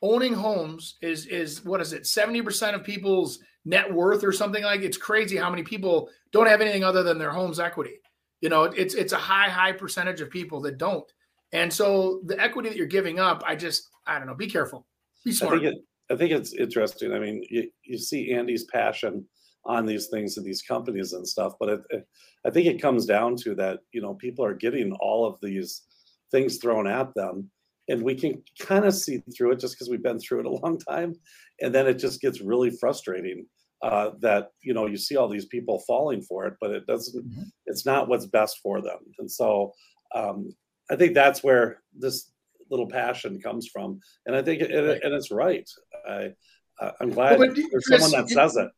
[0.01, 2.07] owning homes is is what is it?
[2.07, 4.81] Seventy percent of people's net worth or something like.
[4.81, 7.99] It's crazy how many people don't have anything other than their home's equity.
[8.41, 11.09] You know, it's it's a high high percentage of people that don't.
[11.51, 14.35] And so the equity that you're giving up, I just I don't know.
[14.35, 14.85] Be careful.
[15.25, 15.55] Be smart.
[15.55, 17.13] I think, it, I think it's interesting.
[17.13, 19.25] I mean, you, you see Andy's passion
[19.65, 21.53] on these things and these companies and stuff.
[21.59, 22.07] But it, it,
[22.45, 25.83] I think it comes down to that, you know, people are getting all of these
[26.31, 27.49] things thrown at them.
[27.87, 30.51] And we can kind of see through it just because we've been through it a
[30.51, 31.15] long time.
[31.59, 33.45] And then it just gets really frustrating
[33.81, 37.25] uh, that, you know, you see all these people falling for it, but it doesn't,
[37.25, 37.43] mm-hmm.
[37.65, 38.99] it's not what's best for them.
[39.17, 39.71] And so
[40.15, 40.49] um,
[40.91, 42.31] I think that's where this
[42.69, 43.99] little passion comes from.
[44.25, 45.01] And I think, it, right.
[45.03, 45.67] and it's right.
[46.09, 48.69] I, I'm glad well, there's someone that says it.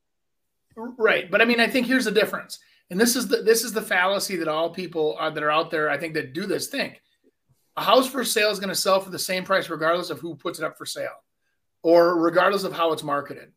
[0.75, 3.73] Right, but I mean, I think here's the difference, and this is the this is
[3.73, 6.67] the fallacy that all people are, that are out there, I think, that do this
[6.67, 7.01] think.
[7.77, 10.35] A house for sale is going to sell for the same price regardless of who
[10.35, 11.23] puts it up for sale,
[11.83, 13.51] or regardless of how it's marketed,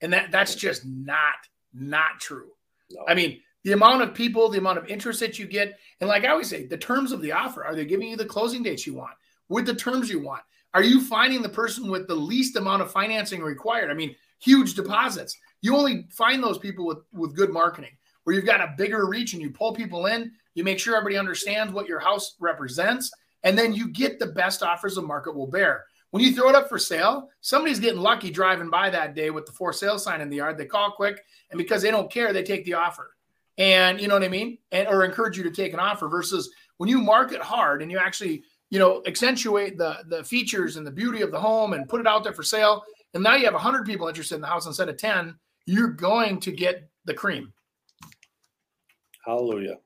[0.00, 1.34] and that that's just not
[1.72, 2.50] not true.
[2.90, 3.04] No.
[3.08, 6.24] I mean, the amount of people, the amount of interest that you get, and like
[6.24, 7.64] I always say, the terms of the offer.
[7.64, 9.14] Are they giving you the closing dates you want
[9.48, 10.42] with the terms you want?
[10.74, 13.90] Are you finding the person with the least amount of financing required?
[13.90, 15.36] I mean, huge deposits.
[15.62, 17.90] You only find those people with, with good marketing
[18.24, 21.16] where you've got a bigger reach and you pull people in, you make sure everybody
[21.16, 23.10] understands what your house represents,
[23.42, 25.84] and then you get the best offers the market will bear.
[26.10, 29.46] When you throw it up for sale, somebody's getting lucky driving by that day with
[29.46, 30.58] the for sale sign in the yard.
[30.58, 33.16] They call quick, and because they don't care, they take the offer.
[33.58, 34.58] And you know what I mean?
[34.72, 37.98] And or encourage you to take an offer versus when you market hard and you
[37.98, 42.00] actually, you know, accentuate the the features and the beauty of the home and put
[42.00, 42.82] it out there for sale.
[43.12, 45.34] And now you have 100 people interested in the house instead of 10
[45.66, 47.52] you're going to get the cream.
[49.24, 49.76] Hallelujah.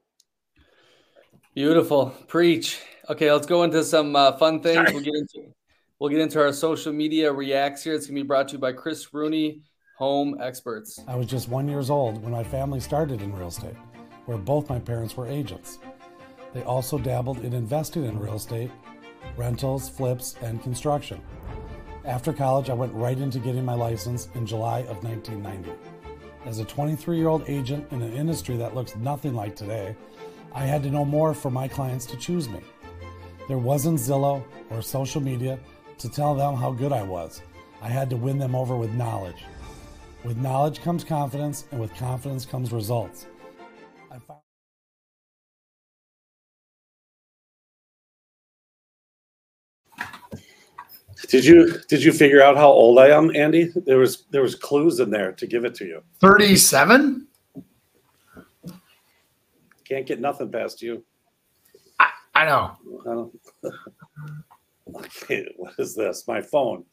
[1.55, 2.15] Beautiful.
[2.27, 2.81] Preach.
[3.11, 4.77] Okay, let's go into some uh, fun things.
[4.77, 4.93] Sorry.
[4.93, 5.53] We'll get into
[5.99, 7.95] we'll get into our social media reacts here.
[7.95, 9.61] It's gonna be brought to you by Chris Rooney,
[9.99, 11.01] Home Experts.
[11.07, 13.77] I was just one years old when my family started in real estate,
[14.25, 15.79] where both my parents were agents.
[16.55, 18.71] They also dabbled in investing in real estate,
[19.37, 21.21] rentals, flips, and construction.
[22.05, 25.73] After college, I went right into getting my license in July of 1990.
[26.47, 29.97] As a 23 year old agent in an industry that looks nothing like today,
[30.55, 32.61] I had to know more for my clients to choose me.
[33.49, 35.59] There wasn't Zillow or social media
[35.99, 37.43] to tell them how good I was.
[37.83, 39.45] I had to win them over with knowledge.
[40.23, 43.27] With knowledge comes confidence, and with confidence comes results.
[51.29, 53.71] Did you did you figure out how old I am, Andy?
[53.75, 56.03] There was there was clues in there to give it to you.
[56.21, 57.27] Thirty-seven.
[59.85, 61.05] Can't get nothing past you.
[62.01, 63.31] I, I know.
[63.63, 63.69] I
[64.97, 66.27] okay, what is this?
[66.27, 66.85] My phone.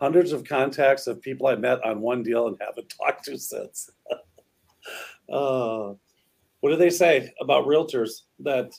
[0.00, 3.90] Hundreds of contacts of people I met on one deal and haven't talked to since.
[5.32, 5.92] uh,
[6.60, 8.72] what do they say about realtors that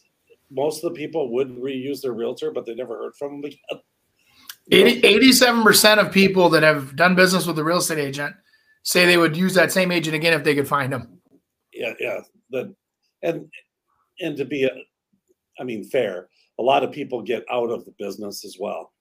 [0.51, 3.81] most of the people would reuse their realtor, but they never heard from them again.
[4.71, 8.35] 87% of people that have done business with a real estate agent
[8.83, 11.19] say they would use that same agent again if they could find them.
[11.73, 12.19] Yeah, yeah.
[12.49, 12.73] The,
[13.21, 13.49] and
[14.19, 14.71] and to be, a,
[15.59, 16.29] I mean, fair,
[16.59, 18.91] a lot of people get out of the business as well.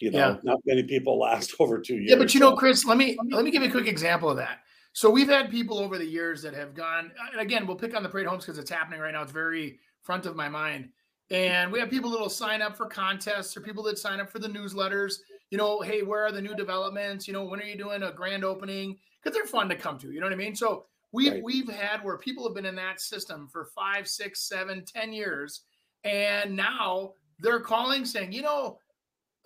[0.00, 0.36] You know, yeah.
[0.44, 2.10] not many people last over two years.
[2.10, 4.36] Yeah, but you know, Chris, let me let me give you a quick example of
[4.36, 4.58] that.
[4.92, 8.02] So we've had people over the years that have gone, and again, we'll pick on
[8.02, 9.22] the Parade Homes because it's happening right now.
[9.22, 10.88] It's very front of my mind.
[11.30, 14.30] And we have people that will sign up for contests or people that sign up
[14.30, 15.16] for the newsletters.
[15.50, 17.26] You know, hey, where are the new developments?
[17.26, 18.96] You know, when are you doing a grand opening?
[19.22, 20.10] Because they're fun to come to.
[20.10, 20.54] You know what I mean?
[20.54, 21.42] So we've right.
[21.42, 25.62] we've had where people have been in that system for five, six, seven, ten years,
[26.04, 28.78] and now they're calling saying, you know,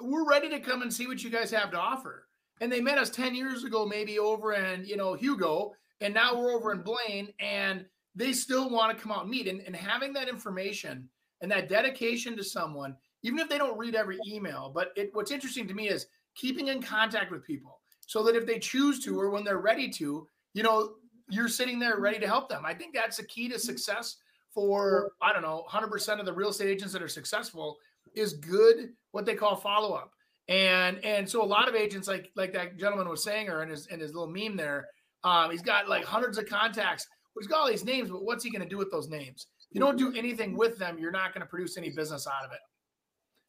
[0.00, 2.26] we're ready to come and see what you guys have to offer.
[2.60, 6.38] And they met us 10 years ago, maybe over in, you know, Hugo, and now
[6.38, 9.48] we're over in Blaine, and they still want to come out and meet.
[9.48, 11.08] And, and having that information
[11.42, 15.30] and that dedication to someone, even if they don't read every email, but it, what's
[15.30, 19.20] interesting to me is keeping in contact with people so that if they choose to
[19.20, 20.94] or when they're ready to, you know,
[21.28, 22.64] you're sitting there ready to help them.
[22.64, 24.16] I think that's the key to success
[24.54, 27.78] for, I don't know, 100% of the real estate agents that are successful
[28.14, 30.12] is good, what they call follow up.
[30.48, 33.68] And and so a lot of agents like like that gentleman was saying or in
[33.68, 34.88] his in his little meme there,
[35.22, 37.06] um, he's got like hundreds of contacts.
[37.38, 39.46] He's got all these names, but what's he going to do with those names?
[39.72, 42.44] If you don't do anything with them, you're not going to produce any business out
[42.44, 42.58] of it.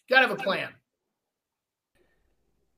[0.09, 0.69] Got to have a plan.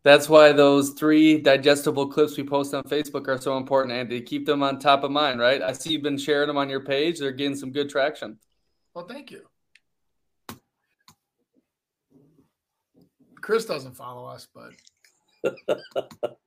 [0.04, 4.20] That's why those three digestible clips we post on Facebook are so important, Andy.
[4.20, 5.62] Keep them on top of mind, right?
[5.62, 7.20] I see you've been sharing them on your page.
[7.20, 8.40] They're getting some good traction.
[8.96, 9.44] Well, thank you.
[13.42, 15.56] Chris doesn't follow us, but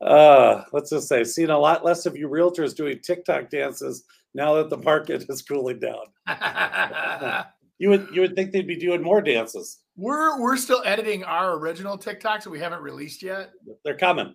[0.00, 4.04] uh let's just say seen a lot less of you realtors doing TikTok dances
[4.36, 6.06] now that the market is cooling down.
[7.78, 9.80] you would you would think they'd be doing more dances.
[9.96, 13.50] We're we're still editing our original TikToks that we haven't released yet.
[13.84, 14.34] They're coming.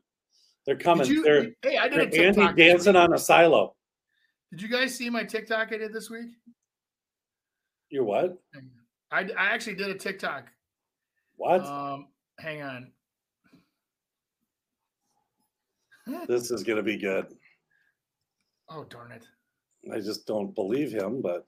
[0.66, 1.08] They're coming.
[1.08, 3.76] You, They're, hey, I did a TikTok Andy dancing on a silo.
[4.52, 6.30] Did you guys see my TikTok I did this week?
[7.90, 8.38] Your what?
[9.12, 10.46] I, I actually did a TikTok
[11.42, 11.66] what?
[11.66, 12.06] Um,
[12.38, 12.92] hang on.
[16.28, 17.26] this is going to be good.
[18.70, 19.26] Oh, darn it.
[19.92, 21.46] I just don't believe him, but.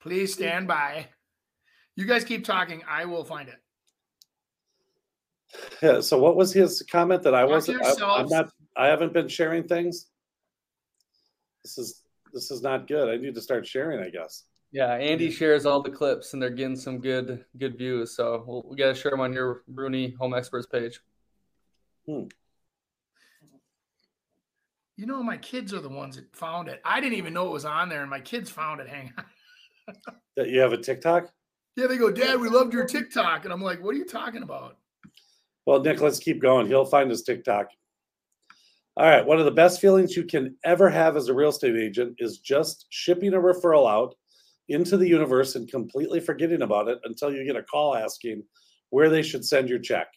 [0.00, 1.06] Please stand by.
[1.96, 2.82] You guys keep talking.
[2.88, 3.58] I will find it.
[5.82, 6.00] Yeah.
[6.00, 7.84] So, what was his comment that I wasn't?
[7.84, 8.50] I, am not.
[8.76, 10.06] I haven't been sharing things.
[11.64, 13.08] This is this is not good.
[13.08, 14.00] I need to start sharing.
[14.00, 14.44] I guess.
[14.72, 18.14] Yeah, Andy shares all the clips, and they're getting some good good views.
[18.14, 21.00] So we'll, we got to share them on your Rooney Home Experts page.
[22.06, 22.24] Hmm.
[25.00, 26.82] You know, my kids are the ones that found it.
[26.84, 28.86] I didn't even know it was on there, and my kids found it.
[28.86, 29.94] Hang on.
[30.36, 31.30] that you have a TikTok?
[31.74, 34.42] Yeah, they go, Dad, we loved your TikTok, and I'm like, What are you talking
[34.42, 34.76] about?
[35.64, 36.66] Well, Nick, let's keep going.
[36.66, 37.68] He'll find his TikTok.
[38.98, 41.76] All right, one of the best feelings you can ever have as a real estate
[41.76, 44.14] agent is just shipping a referral out
[44.68, 48.42] into the universe and completely forgetting about it until you get a call asking
[48.90, 50.08] where they should send your check.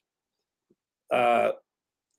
[1.10, 1.52] Uh,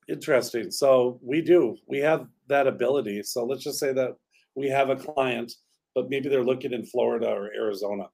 [0.07, 0.71] interesting.
[0.71, 1.77] So we do.
[1.87, 3.23] We have that ability.
[3.23, 4.11] So let's just say that
[4.55, 5.51] we have a client,
[5.93, 8.09] but maybe they're looking in Florida or Arizona.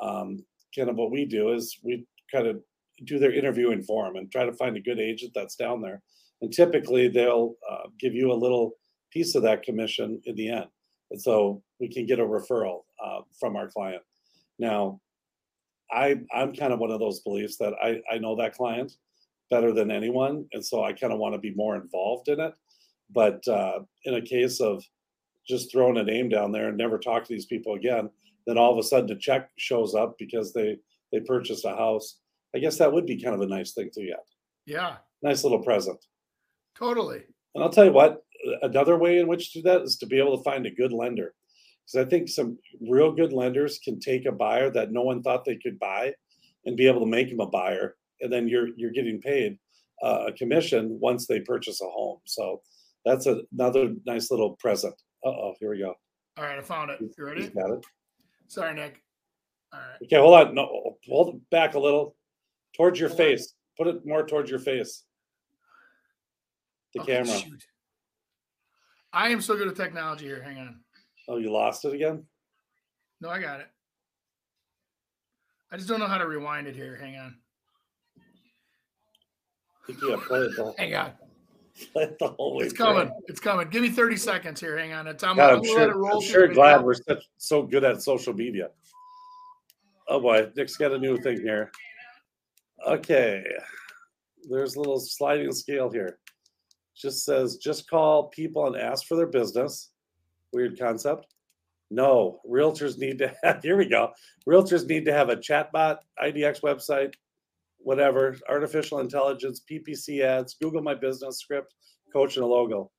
[0.00, 0.44] Um,
[0.76, 2.60] kind of what we do is we kind of
[3.04, 6.02] do their interviewing for them and try to find a good agent that's down there.
[6.42, 8.72] And typically they'll uh, give you a little
[9.12, 10.66] piece of that commission in the end.
[11.10, 14.02] And so we can get a referral uh, from our client.
[14.58, 15.00] Now,
[15.90, 18.92] I I'm kind of one of those beliefs that I I know that client
[19.50, 22.54] better than anyone, and so I kind of want to be more involved in it.
[23.10, 24.82] But uh, in a case of
[25.48, 28.10] just throwing a name down there and never talk to these people again,
[28.46, 30.76] then all of a sudden a check shows up because they
[31.12, 32.18] they purchased a house.
[32.54, 34.24] I guess that would be kind of a nice thing to get.
[34.66, 34.96] Yeah.
[35.22, 36.04] Nice little present.
[36.76, 37.22] Totally.
[37.54, 38.22] And I'll tell you what,
[38.62, 40.92] another way in which to do that is to be able to find a good
[40.92, 41.34] lender
[41.86, 45.44] because I think some real good lenders can take a buyer that no one thought
[45.44, 46.12] they could buy
[46.64, 49.58] and be able to make them a buyer, and then you're you're getting paid
[50.02, 52.18] uh, a commission once they purchase a home.
[52.24, 52.62] So
[53.04, 54.94] that's a, another nice little present.
[55.24, 55.94] Uh oh, here we go.
[56.38, 57.00] All right, I found it.
[57.00, 57.48] You ready?
[57.48, 57.84] got it.
[58.48, 59.02] Sorry, Nick.
[59.72, 60.02] All right.
[60.04, 60.54] Okay, hold on.
[60.54, 62.14] No, hold back a little
[62.76, 63.54] towards your hold face.
[63.80, 63.84] On.
[63.86, 65.04] Put it more towards your face.
[66.94, 67.38] The okay, camera.
[67.38, 67.64] Shoot.
[69.12, 70.42] I am so good at technology here.
[70.42, 70.80] Hang on.
[71.28, 72.24] Oh, you lost it again?
[73.20, 73.66] No, I got it.
[75.72, 76.96] I just don't know how to rewind it here.
[76.96, 77.36] Hang on.
[79.88, 81.12] Yeah, play it the, Hang on.
[81.92, 82.60] Play it the whole.
[82.62, 83.10] It's coming.
[83.28, 83.68] It's coming.
[83.68, 84.78] Give me 30 seconds here.
[84.78, 85.06] Hang on.
[85.06, 88.32] It's, I'm, God, I'm, I'm sure, I'm sure glad we're such, so good at social
[88.32, 88.70] media.
[90.08, 91.70] Oh boy, Nick's got a new thing here.
[92.86, 93.44] Okay,
[94.48, 96.18] there's a little sliding scale here.
[96.94, 99.90] Just says just call people and ask for their business.
[100.52, 101.26] Weird concept.
[101.90, 104.12] No, realtors need to have, here we go.
[104.48, 107.14] Realtors need to have a chatbot, IDX website,
[107.86, 111.72] whatever, artificial intelligence, PPC ads, Google My Business script,
[112.12, 112.90] coach, and a logo.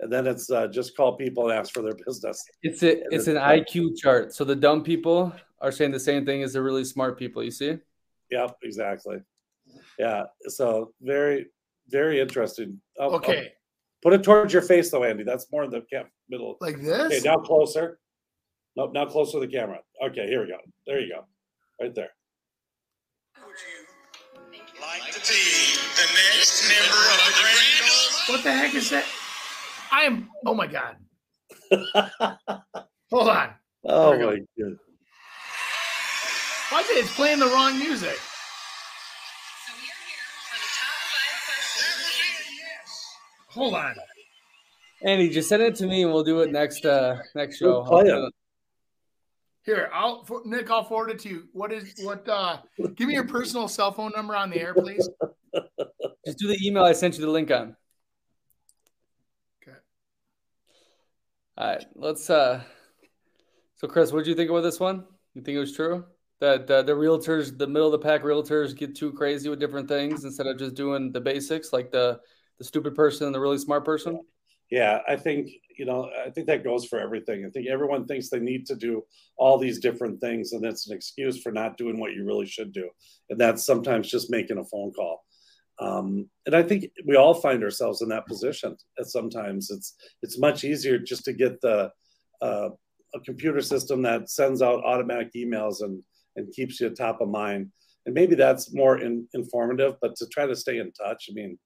[0.00, 2.44] And then it's uh, just call people and ask for their business.
[2.62, 4.34] It's a, it's an IQ chart.
[4.34, 5.32] So the dumb people
[5.62, 7.42] are saying the same thing as the really smart people.
[7.42, 7.78] You see?
[8.30, 9.16] Yep, exactly.
[9.98, 10.24] Yeah.
[10.48, 11.46] So very,
[11.88, 12.78] very interesting.
[12.98, 13.48] Oh, okay.
[13.50, 13.56] Oh,
[14.02, 15.24] put it towards your face though, Andy.
[15.24, 16.58] That's more in the cap middle.
[16.60, 17.06] Like this?
[17.06, 17.98] Okay, now closer.
[18.76, 19.78] Nope, now closer to the camera.
[20.04, 20.58] Okay, here we go.
[20.86, 21.24] There you go.
[21.80, 22.10] Right there.
[23.36, 23.83] Would you like to be
[25.32, 29.04] the next member of the Grand What the heck is that?
[29.90, 30.96] I am oh my god.
[33.10, 33.50] Hold on.
[33.86, 34.76] Oh my god.
[36.70, 37.04] Why is it?
[37.04, 38.18] It's playing the wrong music.
[43.48, 43.94] Hold on.
[45.02, 47.86] Andy, just send it to me and we'll do it next uh next show.
[47.88, 48.30] We'll
[49.64, 51.48] Here, I'll for, Nick, I'll forward it to you.
[51.52, 52.58] What is what uh
[52.96, 55.08] give me your personal cell phone number on the air, please.
[56.26, 57.74] Just do the email I sent you the link on.
[59.62, 59.76] Okay.
[61.56, 62.62] All right, let's uh
[63.76, 65.04] so Chris, what did you think about this one?
[65.34, 66.04] You think it was true?
[66.40, 69.88] That uh, the realtors, the middle of the pack realtors get too crazy with different
[69.88, 72.20] things instead of just doing the basics like the
[72.58, 74.20] the stupid person and the really smart person?
[74.70, 77.44] Yeah, I think you know, I think that goes for everything.
[77.44, 79.04] I think everyone thinks they need to do
[79.36, 82.72] all these different things, and it's an excuse for not doing what you really should
[82.72, 82.88] do,
[83.30, 85.24] and that's sometimes just making a phone call.
[85.80, 88.76] Um, and I think we all find ourselves in that position.
[88.96, 91.90] And sometimes it's it's much easier just to get the
[92.40, 92.70] uh,
[93.14, 96.02] a computer system that sends out automatic emails and
[96.36, 97.70] and keeps you top of mind.
[98.06, 101.58] And maybe that's more in, informative, but to try to stay in touch, I mean,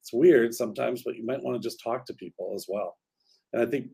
[0.00, 2.96] it's weird sometimes, but you might want to just talk to people as well.
[3.52, 3.88] And I think,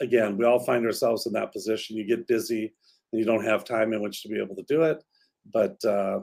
[0.00, 1.96] again, we all find ourselves in that position.
[1.96, 2.72] You get busy
[3.12, 5.02] and you don't have time in which to be able to do it.
[5.52, 6.20] But uh,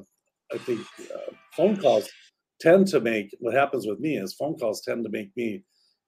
[0.54, 0.82] I think
[1.14, 2.10] uh, phone calls
[2.60, 5.64] tend to make what happens with me is phone calls tend to make me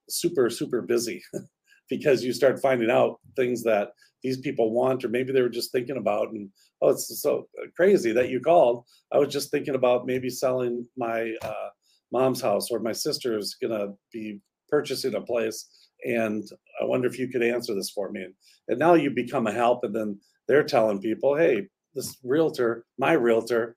[0.10, 1.22] super, super busy
[1.90, 3.90] because you start finding out things that
[4.24, 6.30] these people want, or maybe they were just thinking about.
[6.30, 6.50] And
[6.82, 8.86] oh, it's so crazy that you called.
[9.12, 11.70] I was just thinking about maybe selling my uh,
[12.12, 15.68] mom's house or my sister is going to be purchasing a place
[16.04, 16.50] and
[16.82, 18.24] i wonder if you could answer this for me.
[18.68, 23.14] And, now you become a help and then they're telling people hey this realtor my
[23.14, 23.76] realtor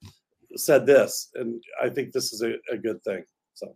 [0.56, 3.74] said this and i think this is a, a good thing so.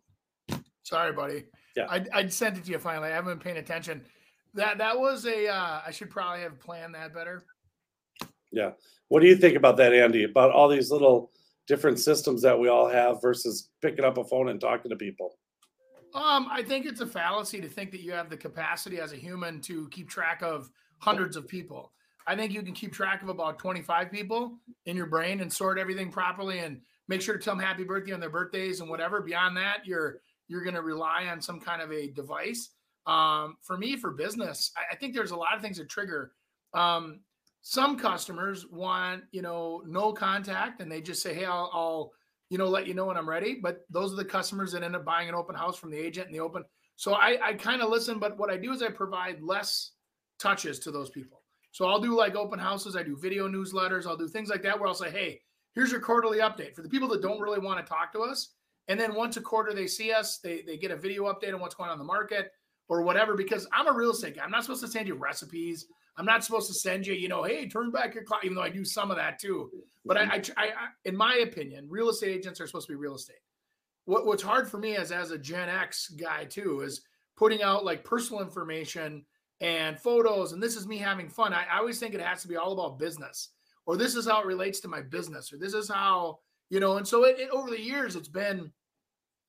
[0.89, 1.45] Sorry buddy.
[1.77, 1.87] Yeah.
[1.89, 3.11] I, I sent it to you finally.
[3.11, 4.03] I haven't been paying attention.
[4.55, 7.45] That that was a uh, i should probably have planned that better.
[8.51, 8.71] Yeah.
[9.09, 11.31] What do you think about that andy about all these little
[11.67, 15.37] different systems that we all have versus picking up a phone and talking to people?
[16.15, 19.17] Um, I think it's a fallacy to think that you have the capacity as a
[19.17, 21.93] human to keep track of hundreds of people.
[22.27, 25.79] I think you can keep track of about 25 people in your brain and sort
[25.79, 29.21] everything properly and make sure to tell them happy birthday on their birthdays and whatever.
[29.21, 32.71] Beyond that, you're you're going to rely on some kind of a device.
[33.07, 36.33] Um, for me, for business, I, I, think there's a lot of things that trigger.
[36.75, 37.21] Um,
[37.63, 42.13] some customers want you know no contact and they just say hey I'll, I'll,
[42.51, 44.97] you know let you know when i'm ready but those are the customers that end
[44.97, 46.65] up buying an open house from the agent in the open
[46.97, 49.93] so i i kind of listen but what i do is i provide less
[50.39, 51.43] touches to those people.
[51.73, 54.79] So i'll do like open houses i do video newsletters i'll do things like that
[54.79, 55.41] where i'll say hey
[55.75, 56.75] here's your quarterly update.
[56.75, 58.55] For the people that don't really want to talk to us
[58.89, 61.61] and then once a quarter they see us they, they get a video update on
[61.61, 62.51] what's going on in the market
[62.89, 65.87] or whatever because i'm a real estate guy i'm not supposed to send you recipes
[66.19, 68.63] I'm not supposed to send you, you know, hey, turn back your clock, even though
[68.63, 69.71] I do some of that too.
[70.05, 70.71] But I, I, I,
[71.05, 73.37] in my opinion, real estate agents are supposed to be real estate.
[74.05, 77.03] What, what's hard for me as as a Gen X guy too is
[77.37, 79.25] putting out like personal information
[79.61, 81.55] and photos, and this is me having fun.
[81.55, 83.51] I, I always think it has to be all about business,
[83.87, 86.97] or this is how it relates to my business, or this is how you know.
[86.97, 88.73] And so it, it over the years, it's been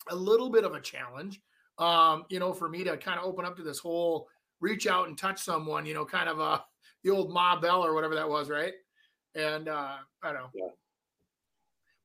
[0.09, 1.41] a little bit of a challenge,
[1.78, 4.28] um, you know, for me to kind of open up to this whole
[4.60, 6.60] reach out and touch someone, you know, kind of uh
[7.03, 8.74] the old Ma Bell or whatever that was, right?
[9.36, 10.49] And uh I don't know.
[10.53, 10.68] Yeah.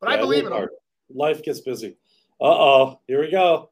[0.01, 0.71] But yeah, I believe it.
[1.15, 1.97] Life gets busy.
[2.41, 3.71] Uh oh, here we go.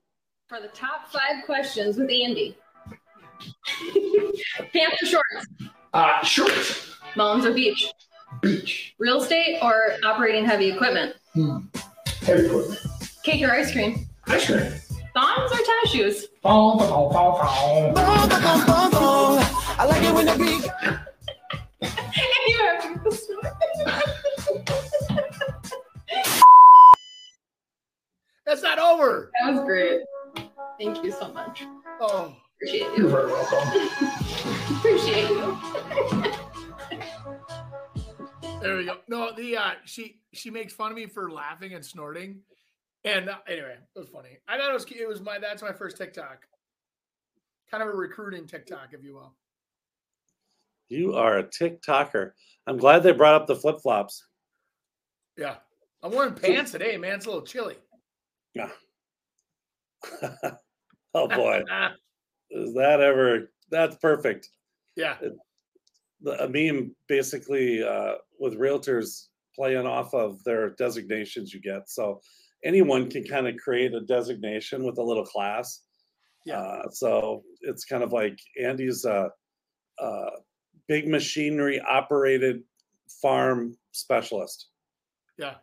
[0.49, 2.57] For the top five questions with Andy.
[4.73, 5.47] Pants or shorts?
[5.93, 6.95] Uh shorts.
[7.17, 7.91] Mountains or beach?
[8.41, 8.95] Beach.
[8.99, 11.15] Real estate or operating heavy equipment?
[11.35, 11.59] Hmm.
[12.23, 12.81] Heavy equipment.
[13.23, 14.07] Cake or ice cream?
[14.27, 14.73] Ice cream.
[15.15, 16.27] Thongs or tennis shoes?
[16.43, 19.39] Thong, thong, thong, thong.
[19.79, 20.71] I like it when the beat.
[28.47, 29.31] That's not over.
[29.43, 30.01] That was great.
[30.79, 31.65] Thank you so much.
[32.01, 32.97] Oh, appreciate you.
[32.97, 33.69] You're very welcome.
[34.77, 35.59] appreciate you.
[38.61, 38.97] there we go.
[39.09, 42.41] No, the uh, she she makes fun of me for laughing and snorting
[43.05, 44.39] and uh, anyway, it was funny.
[44.49, 46.47] I thought it was it was my that's my first TikTok,
[47.71, 49.35] kind of a recruiting TikTok, if you will.
[50.89, 52.33] You are a TikToker.
[52.67, 54.25] I'm glad they brought up the flip flops.
[55.37, 55.57] Yeah,
[56.03, 57.15] I'm wearing pants today, man.
[57.15, 57.77] It's a little chilly.
[58.55, 58.69] Yeah.
[61.15, 61.63] oh boy,
[62.51, 63.51] is that ever?
[63.71, 64.49] That's perfect.
[64.97, 65.17] yeah,
[66.21, 71.89] The, a meme basically uh, with realtors playing off of their designations you get.
[71.89, 72.21] So
[72.65, 75.81] anyone can kind of create a designation with a little class.
[76.45, 76.61] Yeah.
[76.61, 79.29] Uh, so it's kind of like Andy's uh,
[79.99, 80.31] uh,
[80.89, 82.63] big machinery operated
[83.21, 84.69] farm specialist.
[85.39, 85.55] yeah.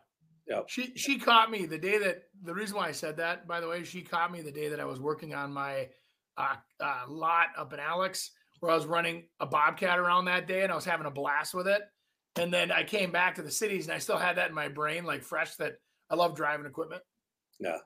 [0.48, 0.64] Yep.
[0.66, 3.68] She she caught me the day that the reason why I said that, by the
[3.68, 5.88] way, she caught me the day that I was working on my
[6.36, 10.62] uh, uh, lot up in Alex, where I was running a bobcat around that day,
[10.62, 11.82] and I was having a blast with it.
[12.34, 14.66] And then I came back to the cities, and I still had that in my
[14.66, 15.54] brain, like fresh.
[15.56, 15.74] That
[16.10, 17.02] I love driving equipment.
[17.58, 17.78] Yeah.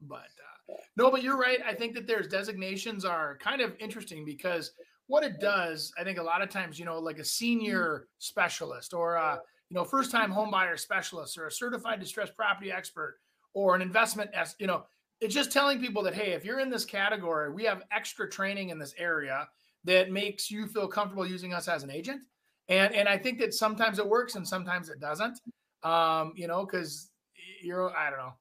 [0.00, 0.28] But
[0.68, 1.58] uh, no, but you're right.
[1.66, 4.72] I think that there's designations are kind of interesting because
[5.06, 8.92] what it does, I think a lot of times, you know, like a senior specialist
[8.92, 13.18] or a you know first time home buyer specialist or a certified distressed property expert
[13.54, 14.84] or an investment as you know
[15.20, 18.70] it's just telling people that hey if you're in this category we have extra training
[18.70, 19.48] in this area
[19.84, 22.20] that makes you feel comfortable using us as an agent
[22.68, 25.40] and and i think that sometimes it works and sometimes it doesn't
[25.82, 27.10] um you know because
[27.62, 28.34] you're i don't know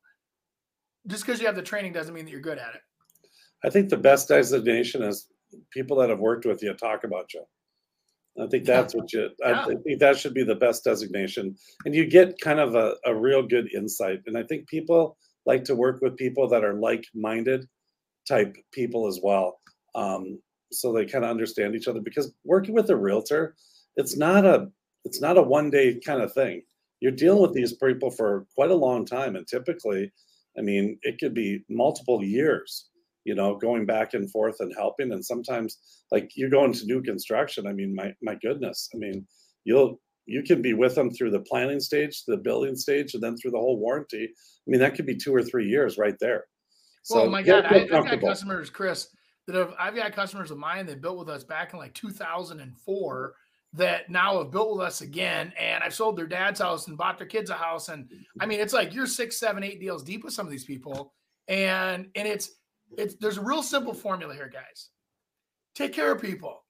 [1.08, 2.82] just because you have the training doesn't mean that you're good at it
[3.64, 5.28] I think the best designation is
[5.72, 7.44] people that have worked with you talk about you.
[8.42, 9.30] I think that's what you.
[9.40, 9.64] Yeah.
[9.64, 11.56] I think that should be the best designation,
[11.86, 14.20] and you get kind of a, a real good insight.
[14.28, 17.68] And I think people like to work with people that are like-minded
[18.28, 19.60] type people as well,
[19.96, 20.40] um,
[20.72, 22.00] so they kind of understand each other.
[22.00, 23.56] Because working with a realtor,
[23.96, 24.68] it's not a
[25.04, 26.62] it's not a one-day kind of thing.
[27.00, 30.12] You're dealing with these people for quite a long time, and typically,
[30.58, 32.90] I mean, it could be multiple years
[33.28, 35.12] you know, going back and forth and helping.
[35.12, 35.78] And sometimes,
[36.12, 37.68] like you're going to new construction.
[37.68, 38.90] I mean, my my goodness.
[38.96, 39.28] I mean,
[39.66, 43.36] you'll you can be with them through the planning stage, the building stage, and then
[43.36, 44.24] through the whole warranty.
[44.24, 46.46] I mean, that could be two or three years right there.
[47.04, 49.10] So, oh my God, I, I've got customers, Chris,
[49.48, 53.34] that have I've got customers of mine that built with us back in like 2004
[53.78, 57.18] that now have built with us again, and I've sold their dad's house and bought
[57.18, 58.10] their kids a house, and
[58.40, 61.14] I mean, it's like you're six, seven, eight deals deep with some of these people,
[61.48, 62.52] and and it's
[62.98, 64.90] it's there's a real simple formula here, guys.
[65.76, 66.64] Take care of people,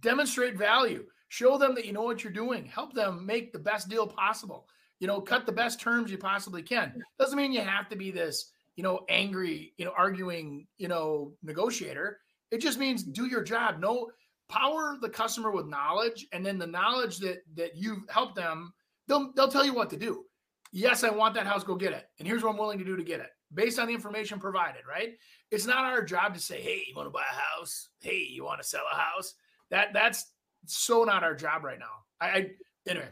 [0.00, 3.88] demonstrate value, show them that you know what you're doing, help them make the best
[3.88, 4.66] deal possible.
[4.98, 7.02] You know, cut the best terms you possibly can.
[7.18, 11.32] Doesn't mean you have to be this, you know, angry, you know, arguing, you know,
[11.42, 12.18] negotiator.
[12.50, 13.80] It just means do your job.
[13.80, 14.10] No,
[14.50, 18.72] power the customer with knowledge, and then the knowledge that that you've helped them,
[19.06, 20.24] they'll they'll tell you what to do.
[20.72, 21.64] Yes, I want that house.
[21.64, 22.06] Go get it.
[22.18, 24.82] And here's what I'm willing to do to get it, based on the information provided.
[24.88, 25.14] Right?
[25.50, 27.88] It's not our job to say, "Hey, you want to buy a house?
[28.00, 29.34] Hey, you want to sell a house?"
[29.70, 30.32] That that's
[30.66, 32.04] so not our job right now.
[32.20, 32.50] I, I
[32.88, 33.08] anyway,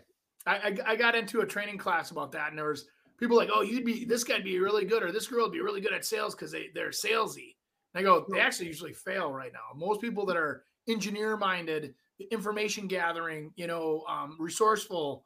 [0.46, 2.86] I, I I got into a training class about that, and there was
[3.18, 5.60] people like, "Oh, you'd be this guy'd be really good, or this girl would be
[5.60, 7.54] really good at sales because they they're salesy."
[7.94, 9.74] And I go, they actually usually fail right now.
[9.74, 11.94] Most people that are engineer minded,
[12.30, 15.24] information gathering, you know, um, resourceful,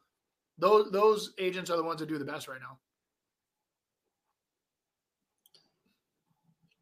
[0.59, 2.79] those those agents are the ones that do the best right now.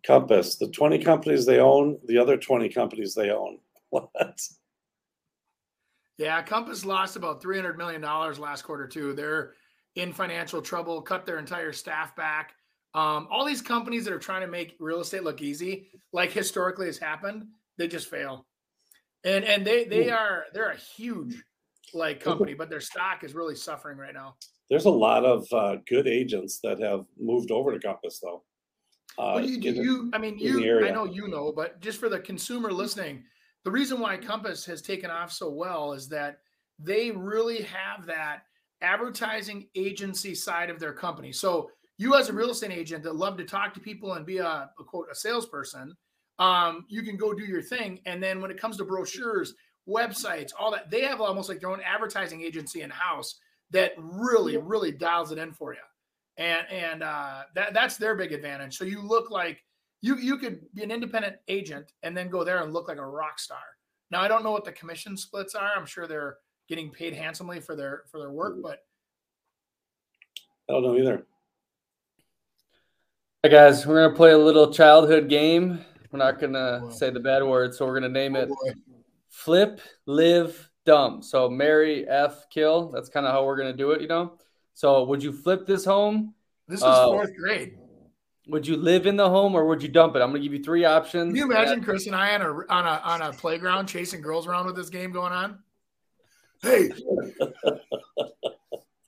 [0.06, 3.58] Compass, the 20 companies they own, the other 20 companies they own.
[3.90, 4.40] What?
[6.16, 9.14] Yeah, Compass lost about three hundred million dollars last quarter too.
[9.14, 9.54] They're
[9.96, 12.54] in financial trouble, cut their entire staff back.
[12.94, 16.86] Um, all these companies that are trying to make real estate look easy, like historically
[16.86, 17.46] has happened,
[17.78, 18.46] they just fail.
[19.24, 20.14] And and they they Ooh.
[20.14, 21.42] are they're a huge
[21.92, 24.36] like company, but their stock is really suffering right now.
[24.70, 28.44] There's a lot of uh, good agents that have moved over to Compass, though.
[29.18, 32.08] Uh, Well, you, the- you, I mean, you, I know you know, but just for
[32.08, 33.24] the consumer listening,
[33.64, 36.38] the reason why Compass has taken off so well is that
[36.78, 38.42] they really have that
[38.80, 41.32] advertising agency side of their company.
[41.32, 44.38] So you, as a real estate agent that love to talk to people and be
[44.38, 45.94] a, a quote a salesperson,
[46.40, 48.00] um, you can go do your thing.
[48.06, 49.54] And then when it comes to brochures,
[49.88, 53.38] websites, all that, they have almost like their own advertising agency in house
[53.70, 55.80] that really, really dials it in for you
[56.40, 58.76] and and uh, that that's their big advantage.
[58.76, 59.62] So you look like
[60.00, 63.06] you you could be an independent agent and then go there and look like a
[63.06, 63.58] rock star.
[64.10, 65.72] Now I don't know what the commission splits are.
[65.76, 66.38] I'm sure they're
[66.68, 68.80] getting paid handsomely for their for their work, but
[70.68, 71.26] I don't know either.
[73.42, 75.84] Hey guys, we're gonna play a little childhood game.
[76.10, 78.50] We're not gonna say the bad word, so we're gonna name it
[79.28, 81.22] Flip, Live, Dumb.
[81.22, 82.90] So marry, F, kill.
[82.90, 84.38] That's kind of how we're gonna do it, you know.
[84.74, 86.34] So would you flip this home?
[86.66, 87.78] This was Uh, fourth grade.
[88.48, 90.22] Would you live in the home or would you dump it?
[90.22, 91.28] I'm gonna give you three options.
[91.28, 94.46] Can you imagine Chris and I on a on a on a playground chasing girls
[94.46, 95.58] around with this game going on?
[96.62, 96.90] Hey,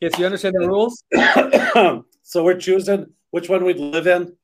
[0.00, 1.04] Yes, you understand the rules?
[2.22, 4.34] so we're choosing which one we'd live in, kiss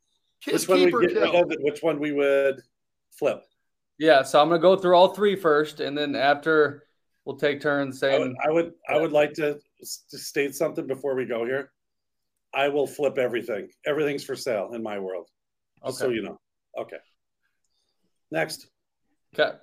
[0.46, 1.44] which one we'd get kill.
[1.60, 2.62] which one we would
[3.18, 3.42] flip.
[3.98, 4.22] Yeah.
[4.22, 6.84] So I'm gonna go through all three first, and then after
[7.24, 8.36] we'll take turns I would, saying.
[8.46, 11.72] I would, I would like to, to state something before we go here.
[12.54, 13.68] I will flip everything.
[13.86, 15.28] Everything's for sale in my world.
[15.84, 16.14] Just So Okay.
[16.14, 16.40] you know.
[16.78, 16.96] Okay.
[18.30, 18.68] Next.
[19.38, 19.56] Okay.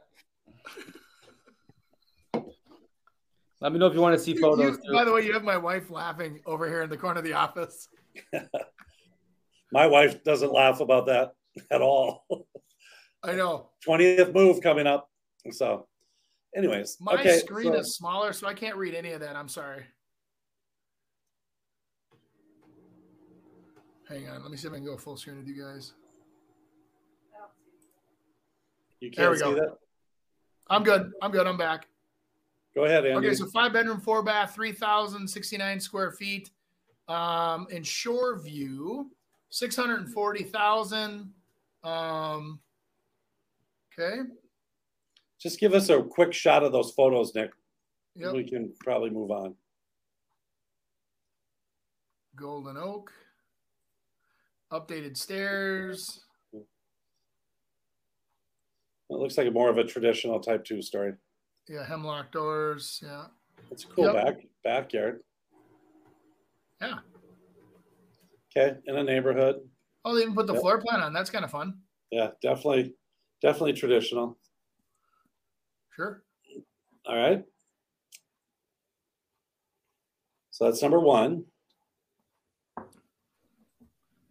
[3.62, 4.60] Let me know if you want to see photos.
[4.60, 4.94] you- too.
[4.94, 7.34] by the way, you have my wife laughing over here in the corner of the
[7.34, 7.88] office.
[9.76, 11.34] My wife doesn't laugh about that
[11.70, 12.26] at all.
[13.22, 13.72] I know.
[13.86, 15.10] 20th move coming up.
[15.52, 15.86] So,
[16.56, 19.36] anyways, My okay, screen so- is smaller, so I can't read any of that.
[19.36, 19.84] I'm sorry.
[24.08, 24.44] Hang on.
[24.44, 25.92] Let me see if I can go full screen with you guys.
[29.02, 29.56] you can't we see go.
[29.56, 29.76] that.
[30.70, 31.12] I'm good.
[31.22, 31.48] I'm good.
[31.48, 31.88] I'm back.
[32.76, 33.28] Go ahead, Andy.
[33.28, 36.50] Okay, so five bedroom, four bath, 3,069 square feet.
[37.10, 37.84] Um, in
[39.56, 41.32] Shoreview, 640,000.
[41.84, 42.60] Um,
[43.98, 44.22] okay.
[45.40, 47.52] Just give us a quick shot of those photos, Nick.
[48.16, 48.34] Yep.
[48.34, 49.56] We can probably move on.
[52.36, 53.12] Golden Oak.
[54.72, 56.22] Updated stairs.
[56.54, 56.66] It
[59.14, 61.14] looks like more of a traditional type two story.
[61.70, 63.02] Yeah, hemlock doors.
[63.06, 63.26] Yeah.
[63.72, 64.26] It's a cool Yep.
[64.26, 65.22] back backyard.
[66.82, 67.00] Yeah.
[68.58, 69.58] Okay, in a neighborhood.
[70.06, 70.62] Oh, they even put the Yep.
[70.62, 71.14] floor plan on.
[71.14, 71.82] That's kind of fun.
[72.12, 72.96] Yeah, definitely,
[73.42, 74.38] definitely traditional.
[75.96, 76.24] Sure.
[77.06, 77.44] All right.
[80.52, 81.46] So that's number one.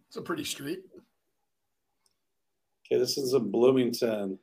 [0.07, 0.79] It's a pretty street.
[2.85, 4.39] Okay, this is in Bloomington.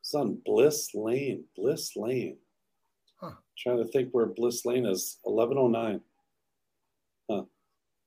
[0.00, 1.44] It's on Bliss Lane.
[1.56, 2.38] Bliss Lane.
[3.20, 3.32] Huh.
[3.56, 5.18] Trying to think where Bliss Lane is.
[5.24, 6.00] Eleven oh nine.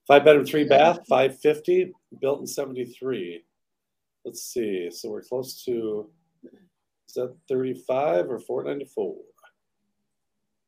[0.10, 0.16] Huh.
[0.16, 3.44] Five bedroom, three bath, five fifty, built in seventy three.
[4.26, 4.90] Let's see.
[4.92, 6.10] So we're close to.
[7.08, 9.16] Is that thirty five or four ninety four?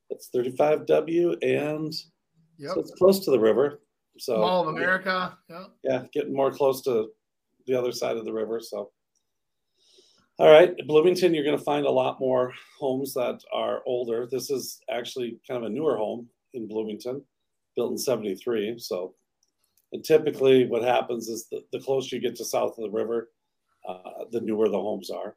[0.09, 1.93] That's thirty five W, and
[2.59, 2.71] Yep.
[2.75, 3.81] so it's close to the river.
[4.19, 5.35] So Mall of America.
[5.49, 5.65] Yeah.
[5.83, 7.09] yeah, getting more close to
[7.65, 8.59] the other side of the river.
[8.61, 8.91] So,
[10.37, 14.27] all right, Bloomington, you're going to find a lot more homes that are older.
[14.29, 17.23] This is actually kind of a newer home in Bloomington,
[17.75, 18.77] built in '73.
[18.77, 19.15] So,
[19.93, 23.29] and typically, what happens is the, the closer you get to south of the river,
[23.87, 25.35] uh, the newer the homes are.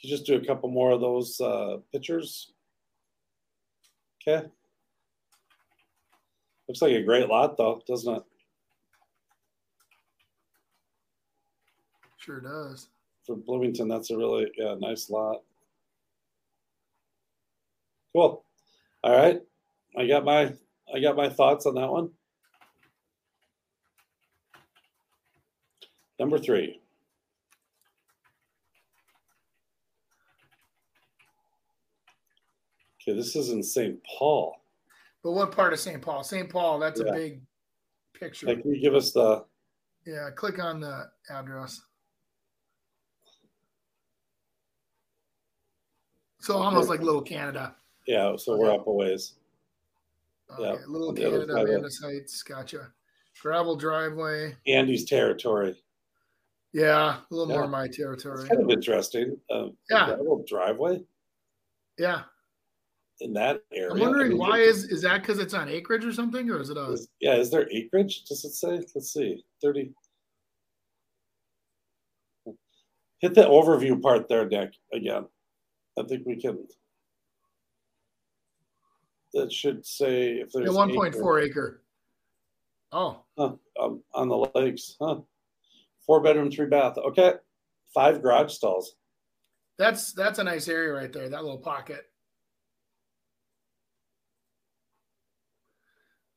[0.00, 2.52] Can you just do a couple more of those uh, pictures?
[4.22, 4.46] Okay.
[6.68, 8.22] Looks like a great lot, though, doesn't it?
[12.18, 12.88] Sure does.
[13.26, 15.42] for Bloomington, that's a really yeah, nice lot.
[18.12, 18.44] Cool.
[19.02, 19.40] All right.
[19.96, 20.52] I got my
[20.94, 22.10] I got my thoughts on that one.
[26.18, 26.80] Number three.
[33.02, 33.98] Okay, this is in St.
[34.04, 34.56] Paul.
[35.22, 36.00] But what part of St.
[36.00, 36.22] Paul?
[36.22, 36.48] St.
[36.50, 37.08] Paul, that's Yeah.
[37.08, 37.42] a big
[38.12, 38.46] picture.
[38.46, 39.44] Like, can you give us the
[40.04, 41.82] yeah, click on the address.
[46.40, 47.76] So almost like Little Canada.
[48.06, 48.34] yeah?
[48.36, 49.34] So we're up a ways.
[50.50, 51.72] Okay, Yeah, Little on the other Canada, side of it.
[51.72, 52.42] Landis Heights.
[52.42, 52.92] Gotcha.
[53.42, 54.56] Gravel driveway.
[54.66, 55.76] Andy's territory.
[56.72, 57.70] Yeah, a little more Yeah.
[57.70, 58.48] my It's territory.
[58.48, 59.40] kind of interesting.
[59.50, 60.16] Uh, Yeah.
[60.16, 61.04] little driveway
[61.98, 62.24] Yeah.
[63.20, 63.90] in that area.
[63.90, 66.60] I'm I wondering mean, why is is that because it's on acreage or something, or
[66.60, 68.24] is it a Is, yeah, is there acreage?
[68.24, 68.76] Does it say?
[68.94, 69.44] Let's see.
[69.62, 69.94] 30.
[73.20, 75.26] Hit the overview part there, Nick, again.
[75.98, 76.68] I think we can.
[79.34, 81.82] That should say if there's yeah, 1.4 acre?
[82.92, 84.96] Oh, Huh, um, on the lakes.
[85.00, 85.20] Huh.
[86.08, 86.96] Four bedroom, three bath.
[86.96, 87.34] Okay.
[87.94, 88.94] Five garage stalls.
[89.78, 91.28] that's that's a nice area right there.
[91.28, 92.00] That little pocket.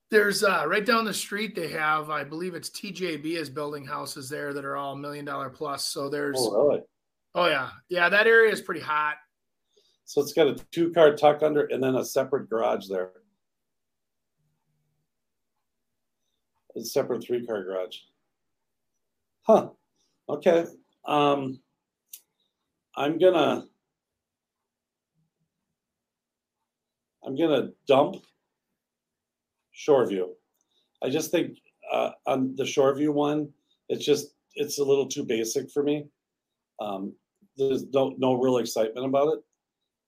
[0.10, 1.56] There's uh, right down the street.
[1.56, 5.50] They have, I believe it's TJB is building houses there that are all million dollar
[5.50, 5.86] plus.
[5.86, 6.82] So there's, Oh, really?
[7.34, 9.16] oh, yeah, yeah, that area is pretty hot.
[10.04, 13.12] So it's got a two car tuck under and then a separate garage there.
[16.76, 17.96] A separate three car garage.
[19.44, 19.70] Huh.
[20.30, 20.66] Okay.
[21.06, 21.60] Um,
[22.96, 23.66] I'm gonna.
[27.24, 28.18] I'm gonna dump
[29.76, 30.30] Shoreview.
[31.04, 31.58] I just think
[31.92, 33.50] uh, on the Shoreview one,
[33.90, 36.06] it's just it's a little too basic for me.
[36.80, 37.14] Um,
[37.58, 39.40] there's no no real excitement about it.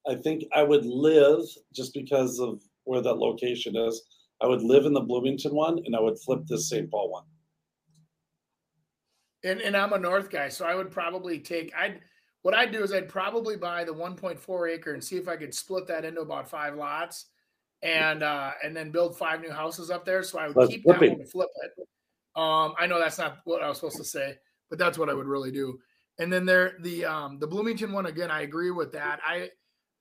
[0.06, 4.02] I think I would live just because of where that location is.
[4.40, 6.90] I would live in the Bloomington one, and I would flip this St.
[6.90, 7.24] Paul one.
[9.44, 11.72] And and I'm a North guy, so I would probably take.
[11.76, 12.00] I'd
[12.42, 15.54] what I'd do is I'd probably buy the 1.4 acre and see if I could
[15.54, 17.26] split that into about five lots,
[17.82, 20.22] and uh, and then build five new houses up there.
[20.22, 21.18] So I would That's keep that flipping.
[21.18, 21.86] one to flip it.
[22.36, 24.36] Um, I know that's not what I was supposed to say,
[24.70, 25.78] but that's what I would really do.
[26.18, 29.20] And then there, the um, the Bloomington one again, I agree with that.
[29.26, 29.50] I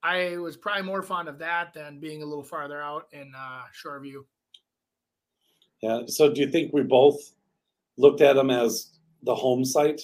[0.03, 3.63] I was probably more fond of that than being a little farther out in uh,
[3.73, 4.23] Shoreview.
[5.81, 6.01] Yeah.
[6.07, 7.19] So do you think we both
[7.97, 8.93] looked at them as
[9.23, 10.01] the home site?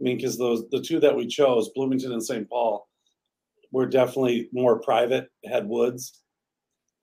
[0.00, 2.48] I mean, because those the two that we chose, Bloomington and St.
[2.48, 2.88] Paul,
[3.72, 6.22] were definitely more private, had woods.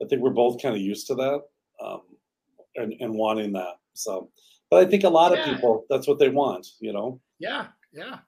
[0.02, 1.40] I think we're both kind of used to that
[1.84, 2.02] um,
[2.76, 3.74] and, and wanting that.
[3.94, 4.30] So,
[4.70, 5.38] but I think a lot Yeah.
[5.38, 7.20] of people, that's what they want, you know?
[7.38, 8.18] Yeah, yeah.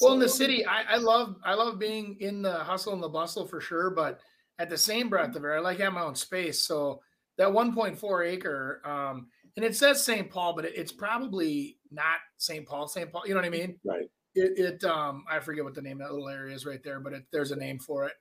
[0.00, 3.10] Well, in the city, I, I love I love being in the hustle and the
[3.10, 4.20] bustle for sure, but
[4.58, 6.62] at the same breath of it, I like having my own space.
[6.62, 7.02] So
[7.36, 10.30] that 1.4 acre, um, and it says St.
[10.30, 12.66] Paul, but it, it's probably not St.
[12.66, 12.88] Paul.
[12.88, 13.10] St.
[13.12, 13.78] Paul, you know what I mean?
[13.84, 14.08] Right.
[14.34, 17.00] It, it um, I forget what the name of that little area is right there,
[17.00, 18.14] but it, there's a name for it,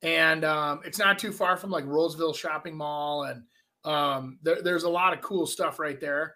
[0.00, 3.42] and um, it's not too far from like Roseville Shopping Mall, and
[3.84, 6.34] um, there, there's a lot of cool stuff right there.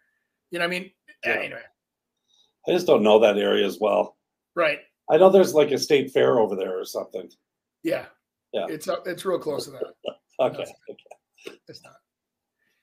[0.51, 0.91] You know what I mean?
[1.25, 1.33] Yeah.
[1.37, 1.63] Anyway,
[2.69, 4.19] I just don't know that area as well.
[4.55, 4.81] right.
[5.11, 7.31] I know there's like a state fair over there or something.
[7.83, 8.05] Yeah.
[8.53, 8.67] Yeah.
[8.69, 9.95] It's up, it's real close to that.
[10.41, 10.65] Okay.
[11.69, 11.95] It's not.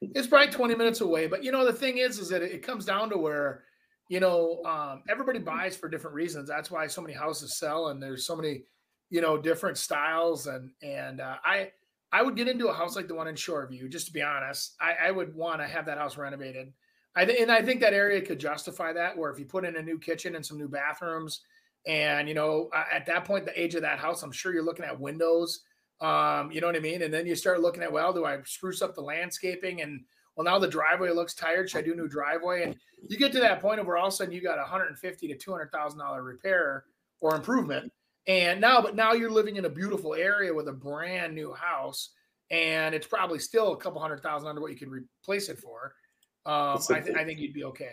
[0.02, 1.28] It's probably 20 minutes away.
[1.28, 3.64] But you know, the thing is, is that it comes down to where,
[4.10, 6.50] you know, um, everybody buys for different reasons.
[6.50, 8.64] That's why so many houses sell and there's so many,
[9.10, 10.48] you know, different styles.
[10.48, 11.72] And and uh, I
[12.12, 14.76] I would get into a house like the one in Shoreview, just to be honest.
[14.82, 16.74] I, I would want to have that house renovated.
[17.16, 19.78] I th- and I think that area could justify that, where if you put in
[19.78, 21.42] a new kitchen and some new bathrooms,
[21.88, 24.86] and you know, at that point, the age of that house, I'm sure you're looking
[24.86, 25.62] at windows.
[26.02, 27.04] Um, you know what I mean?
[27.04, 29.82] And then you start looking at, well, do I spruce up the landscaping?
[29.82, 30.02] And
[30.36, 31.70] well, now the driveway looks tired.
[31.70, 32.64] Should I do a new driveway?
[32.64, 32.76] And
[33.08, 35.28] you get to that point of where all of a sudden you got a 150
[35.28, 36.86] to 200 thousand dollar repair
[37.20, 37.92] or improvement.
[38.28, 42.12] And now, but now you're living in a beautiful area with a brand new house,
[42.50, 45.94] and it's probably still a couple hundred thousand under what you could replace it for.
[46.46, 47.92] Um, I, th- I think you'd be okay.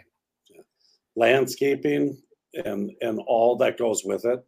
[1.17, 2.17] landscaping
[2.65, 4.41] and and all that goes with it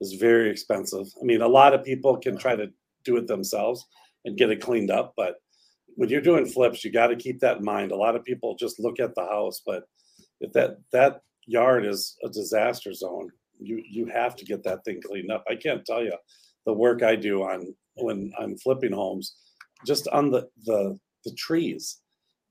[0.00, 1.06] is very expensive.
[1.20, 2.70] I mean, a lot of people can try to
[3.04, 3.86] do it themselves
[4.24, 5.36] and get it cleaned up, but
[5.98, 7.90] when you're doing flips, you got to keep that in mind.
[7.90, 9.82] A lot of people just look at the house, but
[10.40, 13.28] if that that yard is a disaster zone,
[13.58, 15.42] you you have to get that thing cleaned up.
[15.50, 16.12] I can't tell you
[16.66, 19.34] the work I do on when I'm flipping homes,
[19.84, 21.98] just on the the the trees,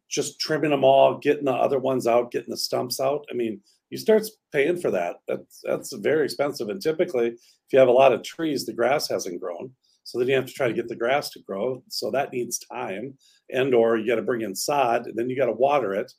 [0.09, 3.25] just trimming them all, getting the other ones out, getting the stumps out.
[3.31, 5.17] I mean, you start paying for that.
[5.27, 6.67] That's that's very expensive.
[6.67, 9.71] And typically, if you have a lot of trees, the grass hasn't grown.
[10.07, 11.83] So then you have to try to get the grass to grow.
[11.89, 13.17] So that needs time,
[13.49, 16.09] and or you got to bring in sod, and then you got to water it.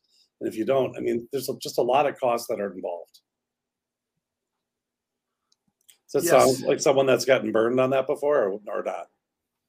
[0.43, 3.20] And if you don't, I mean, there's just a lot of costs that are involved.
[6.12, 6.45] Does that Yes.
[6.45, 9.07] sound like someone that's gotten burned on that before, or, or not?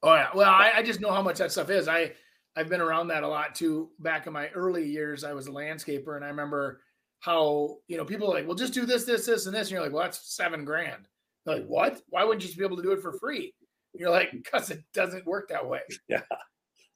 [0.02, 0.28] Oh yeah.
[0.34, 1.88] Well, I, I just know how much that stuff is.
[1.88, 2.12] I
[2.54, 3.88] I've been around that a lot too.
[4.00, 6.82] Back in my early years, I was a landscaper, and I remember
[7.20, 9.70] how you know people are like, well, just do this, this, this, and this, and
[9.70, 11.08] you're like, well, that's seven grand.
[11.46, 12.02] They're like, what?
[12.10, 13.54] Why wouldn't you just be able to do it for free?
[13.92, 15.80] And you're like, because it doesn't work that way.
[16.08, 16.22] Yeah,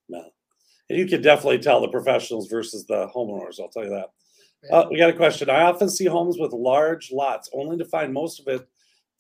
[0.09, 0.25] no.
[0.91, 3.59] And you can definitely tell the professionals versus the homeowners.
[3.61, 4.11] I'll tell you that.
[4.65, 4.77] Yeah.
[4.77, 5.49] Uh, we got a question.
[5.49, 8.67] I often see homes with large lots, only to find most of it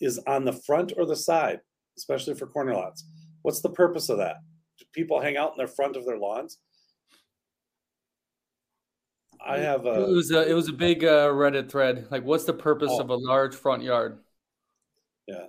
[0.00, 1.60] is on the front or the side,
[1.96, 3.04] especially for corner lots.
[3.42, 4.36] What's the purpose of that?
[4.78, 6.58] Do people hang out in the front of their lawns?
[9.44, 9.92] I have a.
[10.02, 12.06] It a was a it was a big uh, Reddit thread.
[12.10, 13.00] Like, what's the purpose Oh.
[13.00, 14.18] of a large front yard?
[15.26, 15.46] yeah.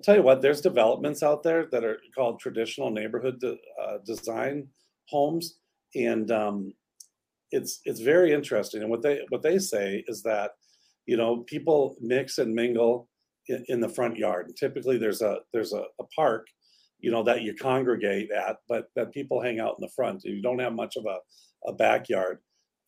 [0.00, 0.40] I'll tell you what.
[0.40, 4.66] There's developments out there that are called traditional neighborhood de- uh, design
[5.10, 5.58] homes,
[5.94, 6.72] and um,
[7.50, 8.80] it's it's very interesting.
[8.80, 10.52] And what they what they say is that
[11.04, 13.10] you know people mix and mingle
[13.48, 14.46] in, in the front yard.
[14.46, 16.46] And typically, there's a there's a, a park,
[16.98, 20.24] you know, that you congregate at, but that people hang out in the front.
[20.24, 21.18] You don't have much of a
[21.68, 22.38] a backyard.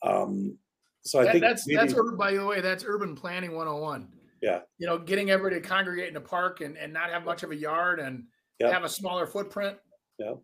[0.02, 0.56] Um,
[1.04, 2.16] so I That- think that's maybe- that's urban.
[2.16, 4.08] By the way, that's urban planning 101.
[4.42, 4.60] Yeah.
[4.78, 7.50] You know, getting everybody to congregate in a park and, and not have much of
[7.50, 8.24] a yard and
[8.60, 8.72] Yep.
[8.72, 9.76] have a smaller footprint.
[10.18, 10.34] Yeah.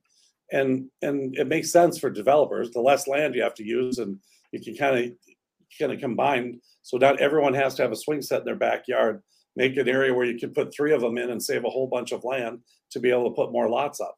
[0.50, 2.70] And and it makes sense for developers.
[2.70, 4.18] The less land you have to use, and
[4.50, 5.12] you can kind of
[5.78, 9.22] kind of combine so not everyone has to have a swing set in their backyard.
[9.56, 11.86] Make an area where you can put three of them in and save a whole
[11.86, 12.60] bunch of land
[12.92, 14.16] to be able to put more lots up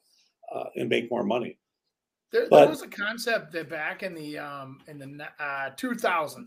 [0.54, 1.58] uh, and make more money.
[2.30, 6.44] There, but, there, was a concept that back in the um, in the uh, 2000s,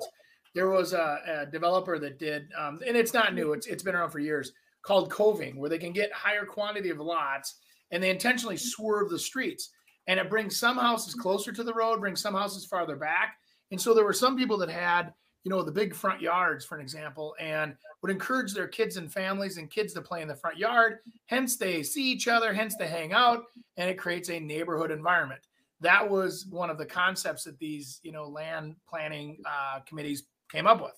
[0.54, 3.96] there was a, a developer that did, um, and it's not new; it's it's been
[3.96, 4.52] around for years,
[4.82, 7.56] called coving, where they can get higher quantity of lots
[7.92, 9.70] and they intentionally swerve the streets,
[10.08, 13.36] and it brings some houses closer to the road, brings some houses farther back,
[13.72, 16.76] and so there were some people that had you know, the big front yards, for
[16.76, 20.36] an example, and would encourage their kids and families and kids to play in the
[20.36, 21.00] front yard.
[21.26, 23.44] Hence, they see each other, hence, they hang out,
[23.78, 25.42] and it creates a neighborhood environment.
[25.82, 30.24] That was one of the concepts that these, you know, land planning uh, committees
[30.54, 30.98] came up with.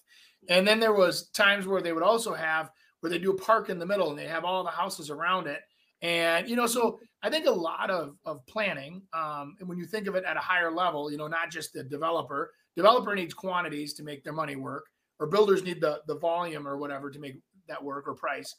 [0.49, 3.69] And then there was times where they would also have where they do a park
[3.69, 5.61] in the middle and they have all the houses around it.
[6.01, 9.85] And you know, so I think a lot of of planning, um, and when you
[9.85, 13.33] think of it at a higher level, you know, not just the developer, Developer needs
[13.33, 14.87] quantities to make their money work,
[15.19, 18.53] or builders need the the volume or whatever to make that work or price.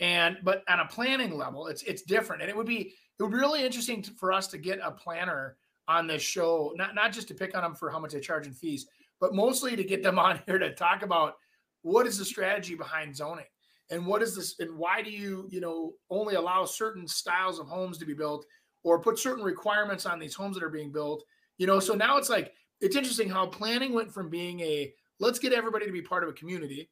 [0.00, 3.32] And but on a planning level, it's it's different, and it would be it would
[3.32, 7.12] be really interesting to, for us to get a planner on this show, not not
[7.12, 8.86] just to pick on them for how much they charge in fees,
[9.20, 11.34] but mostly to get them on here to talk about
[11.82, 13.44] what is the strategy behind zoning
[13.90, 17.66] and what is this and why do you you know only allow certain styles of
[17.66, 18.44] homes to be built
[18.84, 21.24] or put certain requirements on these homes that are being built
[21.56, 25.38] you know so now it's like it's interesting how planning went from being a let's
[25.38, 26.90] get everybody to be part of a community,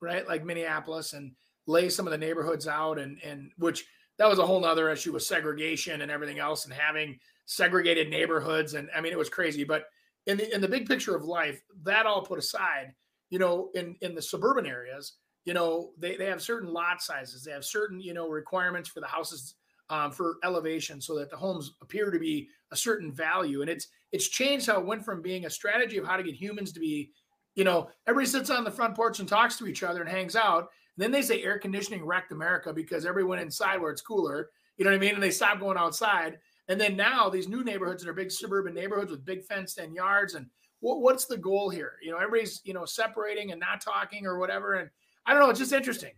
[0.00, 0.26] right?
[0.26, 1.32] Like Minneapolis and
[1.66, 3.84] lay some of the neighborhoods out and and which
[4.18, 8.74] that was a whole nother issue with segregation and everything else and having segregated neighborhoods.
[8.74, 9.64] And I mean, it was crazy.
[9.64, 9.84] But
[10.26, 12.94] in the in the big picture of life, that all put aside,
[13.30, 15.14] you know, in in the suburban areas,
[15.44, 19.00] you know, they, they have certain lot sizes, they have certain, you know, requirements for
[19.00, 19.54] the houses
[19.90, 23.60] um, for elevation so that the homes appear to be a certain value.
[23.60, 26.34] And it's it's changed how it went from being a strategy of how to get
[26.34, 27.10] humans to be,
[27.54, 30.36] you know, everybody sits on the front porch and talks to each other and hangs
[30.36, 30.68] out.
[30.96, 34.50] And then they say air conditioning wrecked America because everyone inside where it's cooler.
[34.76, 35.14] You know what I mean?
[35.14, 36.38] And they stop going outside.
[36.68, 39.94] And then now these new neighborhoods that are big suburban neighborhoods with big fenced in
[39.94, 40.34] yards.
[40.34, 40.46] And
[40.80, 41.94] what, what's the goal here?
[42.02, 44.74] You know, everybody's, you know, separating and not talking or whatever.
[44.74, 44.90] And
[45.26, 45.50] I don't know.
[45.50, 46.12] It's just interesting.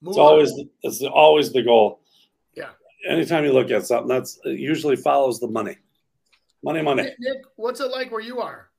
[0.00, 0.52] Move it's always
[0.82, 2.00] it's always the goal.
[2.54, 2.70] Yeah.
[3.08, 5.76] Anytime you look at something, that's usually follows the money.
[6.62, 7.02] Money, money.
[7.18, 8.70] Nick, what's it like where you are?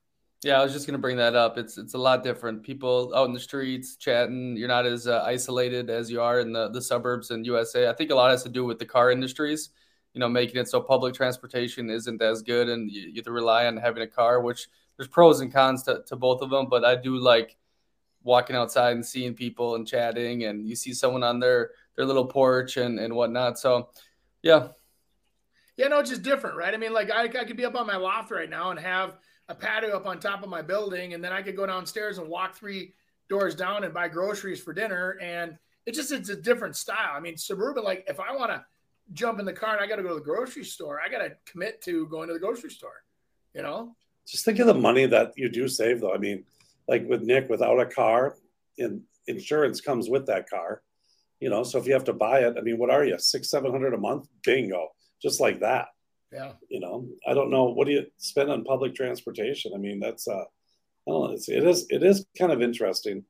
[0.42, 1.58] Yeah, I was just gonna bring that up.
[1.58, 2.62] It's it's a lot different.
[2.62, 4.56] People out in the streets chatting.
[4.56, 7.88] You're not as uh, isolated as you are in the the suburbs in USA.
[7.88, 9.70] I think a lot has to do with the car industries.
[10.12, 13.32] You know, making it so public transportation isn't as good, and you, you have to
[13.32, 14.40] rely on having a car.
[14.40, 17.56] Which there's pros and cons to, to both of them, but I do like
[18.22, 22.26] walking outside and seeing people and chatting, and you see someone on their their little
[22.26, 23.58] porch and and whatnot.
[23.58, 23.90] So,
[24.42, 24.68] yeah,
[25.80, 26.74] yeah, no, it's just different, right?
[26.74, 29.16] I mean, like I, I could be up on my loft right now and have
[29.48, 32.28] a patio up on top of my building, and then I could go downstairs and
[32.28, 32.92] walk three
[33.30, 35.16] doors down and buy groceries for dinner.
[35.22, 35.56] And
[35.86, 37.12] it just it's a different style.
[37.14, 38.62] I mean, suburban, like if I want to
[39.12, 41.18] jump in the car and I got to go to the grocery store, I got
[41.18, 43.02] to commit to going to the grocery store.
[43.54, 43.96] You know,
[44.26, 46.14] just think of the money that you do save, though.
[46.14, 46.44] I mean,
[46.86, 48.36] like with Nick, without a car,
[48.78, 50.82] and insurance comes with that car.
[51.40, 53.50] You know, so if you have to buy it, I mean, what are you six,
[53.50, 54.28] seven hundred a month?
[54.44, 54.88] Bingo
[55.20, 55.88] just like that.
[56.32, 56.52] Yeah.
[56.68, 57.64] You know, I don't know.
[57.64, 59.72] What do you spend on public transportation?
[59.74, 61.34] I mean, that's, uh, I don't know.
[61.34, 63.24] It's, it is, it is kind of interesting.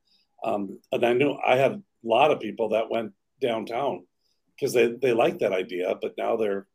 [0.45, 4.07] Um, and I knew I had a lot of people that went downtown
[4.61, 6.66] because they, they like that idea, but now they're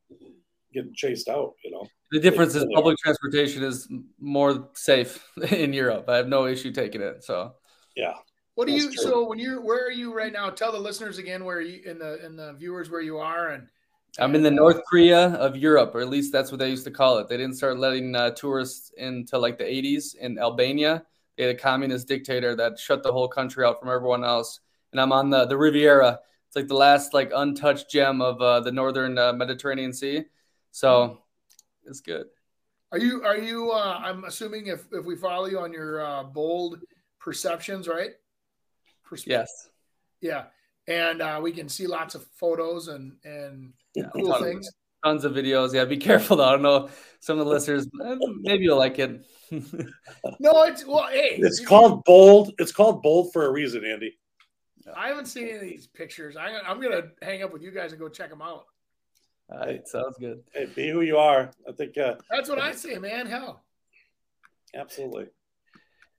[0.73, 1.85] getting chased out, you know.
[2.11, 3.87] The difference is public transportation is
[4.19, 6.09] more safe in Europe.
[6.09, 7.23] I have no issue taking it.
[7.23, 7.53] So,
[7.95, 8.13] yeah.
[8.55, 9.03] What do you, true.
[9.03, 10.49] so when you're, where are you right now?
[10.49, 13.67] Tell the listeners again where you, in the, in the viewers where you are and,
[14.17, 16.91] I'm in the North Korea of Europe, or at least that's what they used to
[16.91, 17.27] call it.
[17.27, 21.03] They didn't start letting uh, tourists into like the 80s in Albania.
[21.35, 24.61] They had a communist dictator that shut the whole country out from everyone else.
[24.93, 26.19] And I'm on the, the Riviera.
[26.55, 30.23] It's like the last like untouched gem of uh, the northern uh, Mediterranean Sea.
[30.71, 31.19] So
[31.83, 32.27] it's good.
[32.91, 33.71] Are you are you?
[33.71, 36.79] Uh, I'm assuming if if we follow you on your uh, bold
[37.19, 38.11] perceptions, right?
[39.25, 39.69] yes.
[40.21, 40.45] Yeah
[40.87, 44.69] and uh, we can see lots of photos and and yeah, cool tons, things.
[45.03, 45.73] Tons of videos.
[45.73, 46.45] Yeah, be careful though.
[46.45, 46.89] I don't know
[47.19, 47.87] some of the listeners.
[48.05, 49.25] Eh, maybe you'll like it.
[49.51, 51.07] no, it's well.
[51.09, 52.53] Hey, it's called bold.
[52.59, 54.17] It's called bold for a reason, Andy.
[54.95, 56.35] I haven't seen any of these pictures.
[56.35, 58.65] I, I'm gonna hang up with you guys and go check them out.
[59.51, 60.43] All right, sounds good.
[60.53, 61.51] Hey, be who you are.
[61.67, 63.27] I think uh, that's what I say, man.
[63.27, 63.63] Hell,
[64.75, 65.27] absolutely.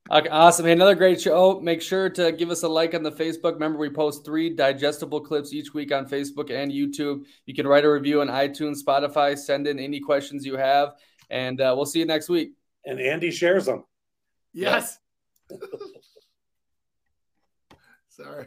[0.09, 0.67] Okay, awesome.
[0.67, 1.59] Hey, another great show.
[1.61, 3.55] Make sure to give us a like on the Facebook.
[3.55, 7.25] Remember, we post three digestible clips each week on Facebook and YouTube.
[7.45, 10.95] You can write a review on iTunes, Spotify, send in any questions you have,
[11.29, 12.53] and uh, we'll see you next week.
[12.85, 13.85] And Andy shares them.
[14.53, 15.01] Yes.
[18.09, 18.47] Sorry.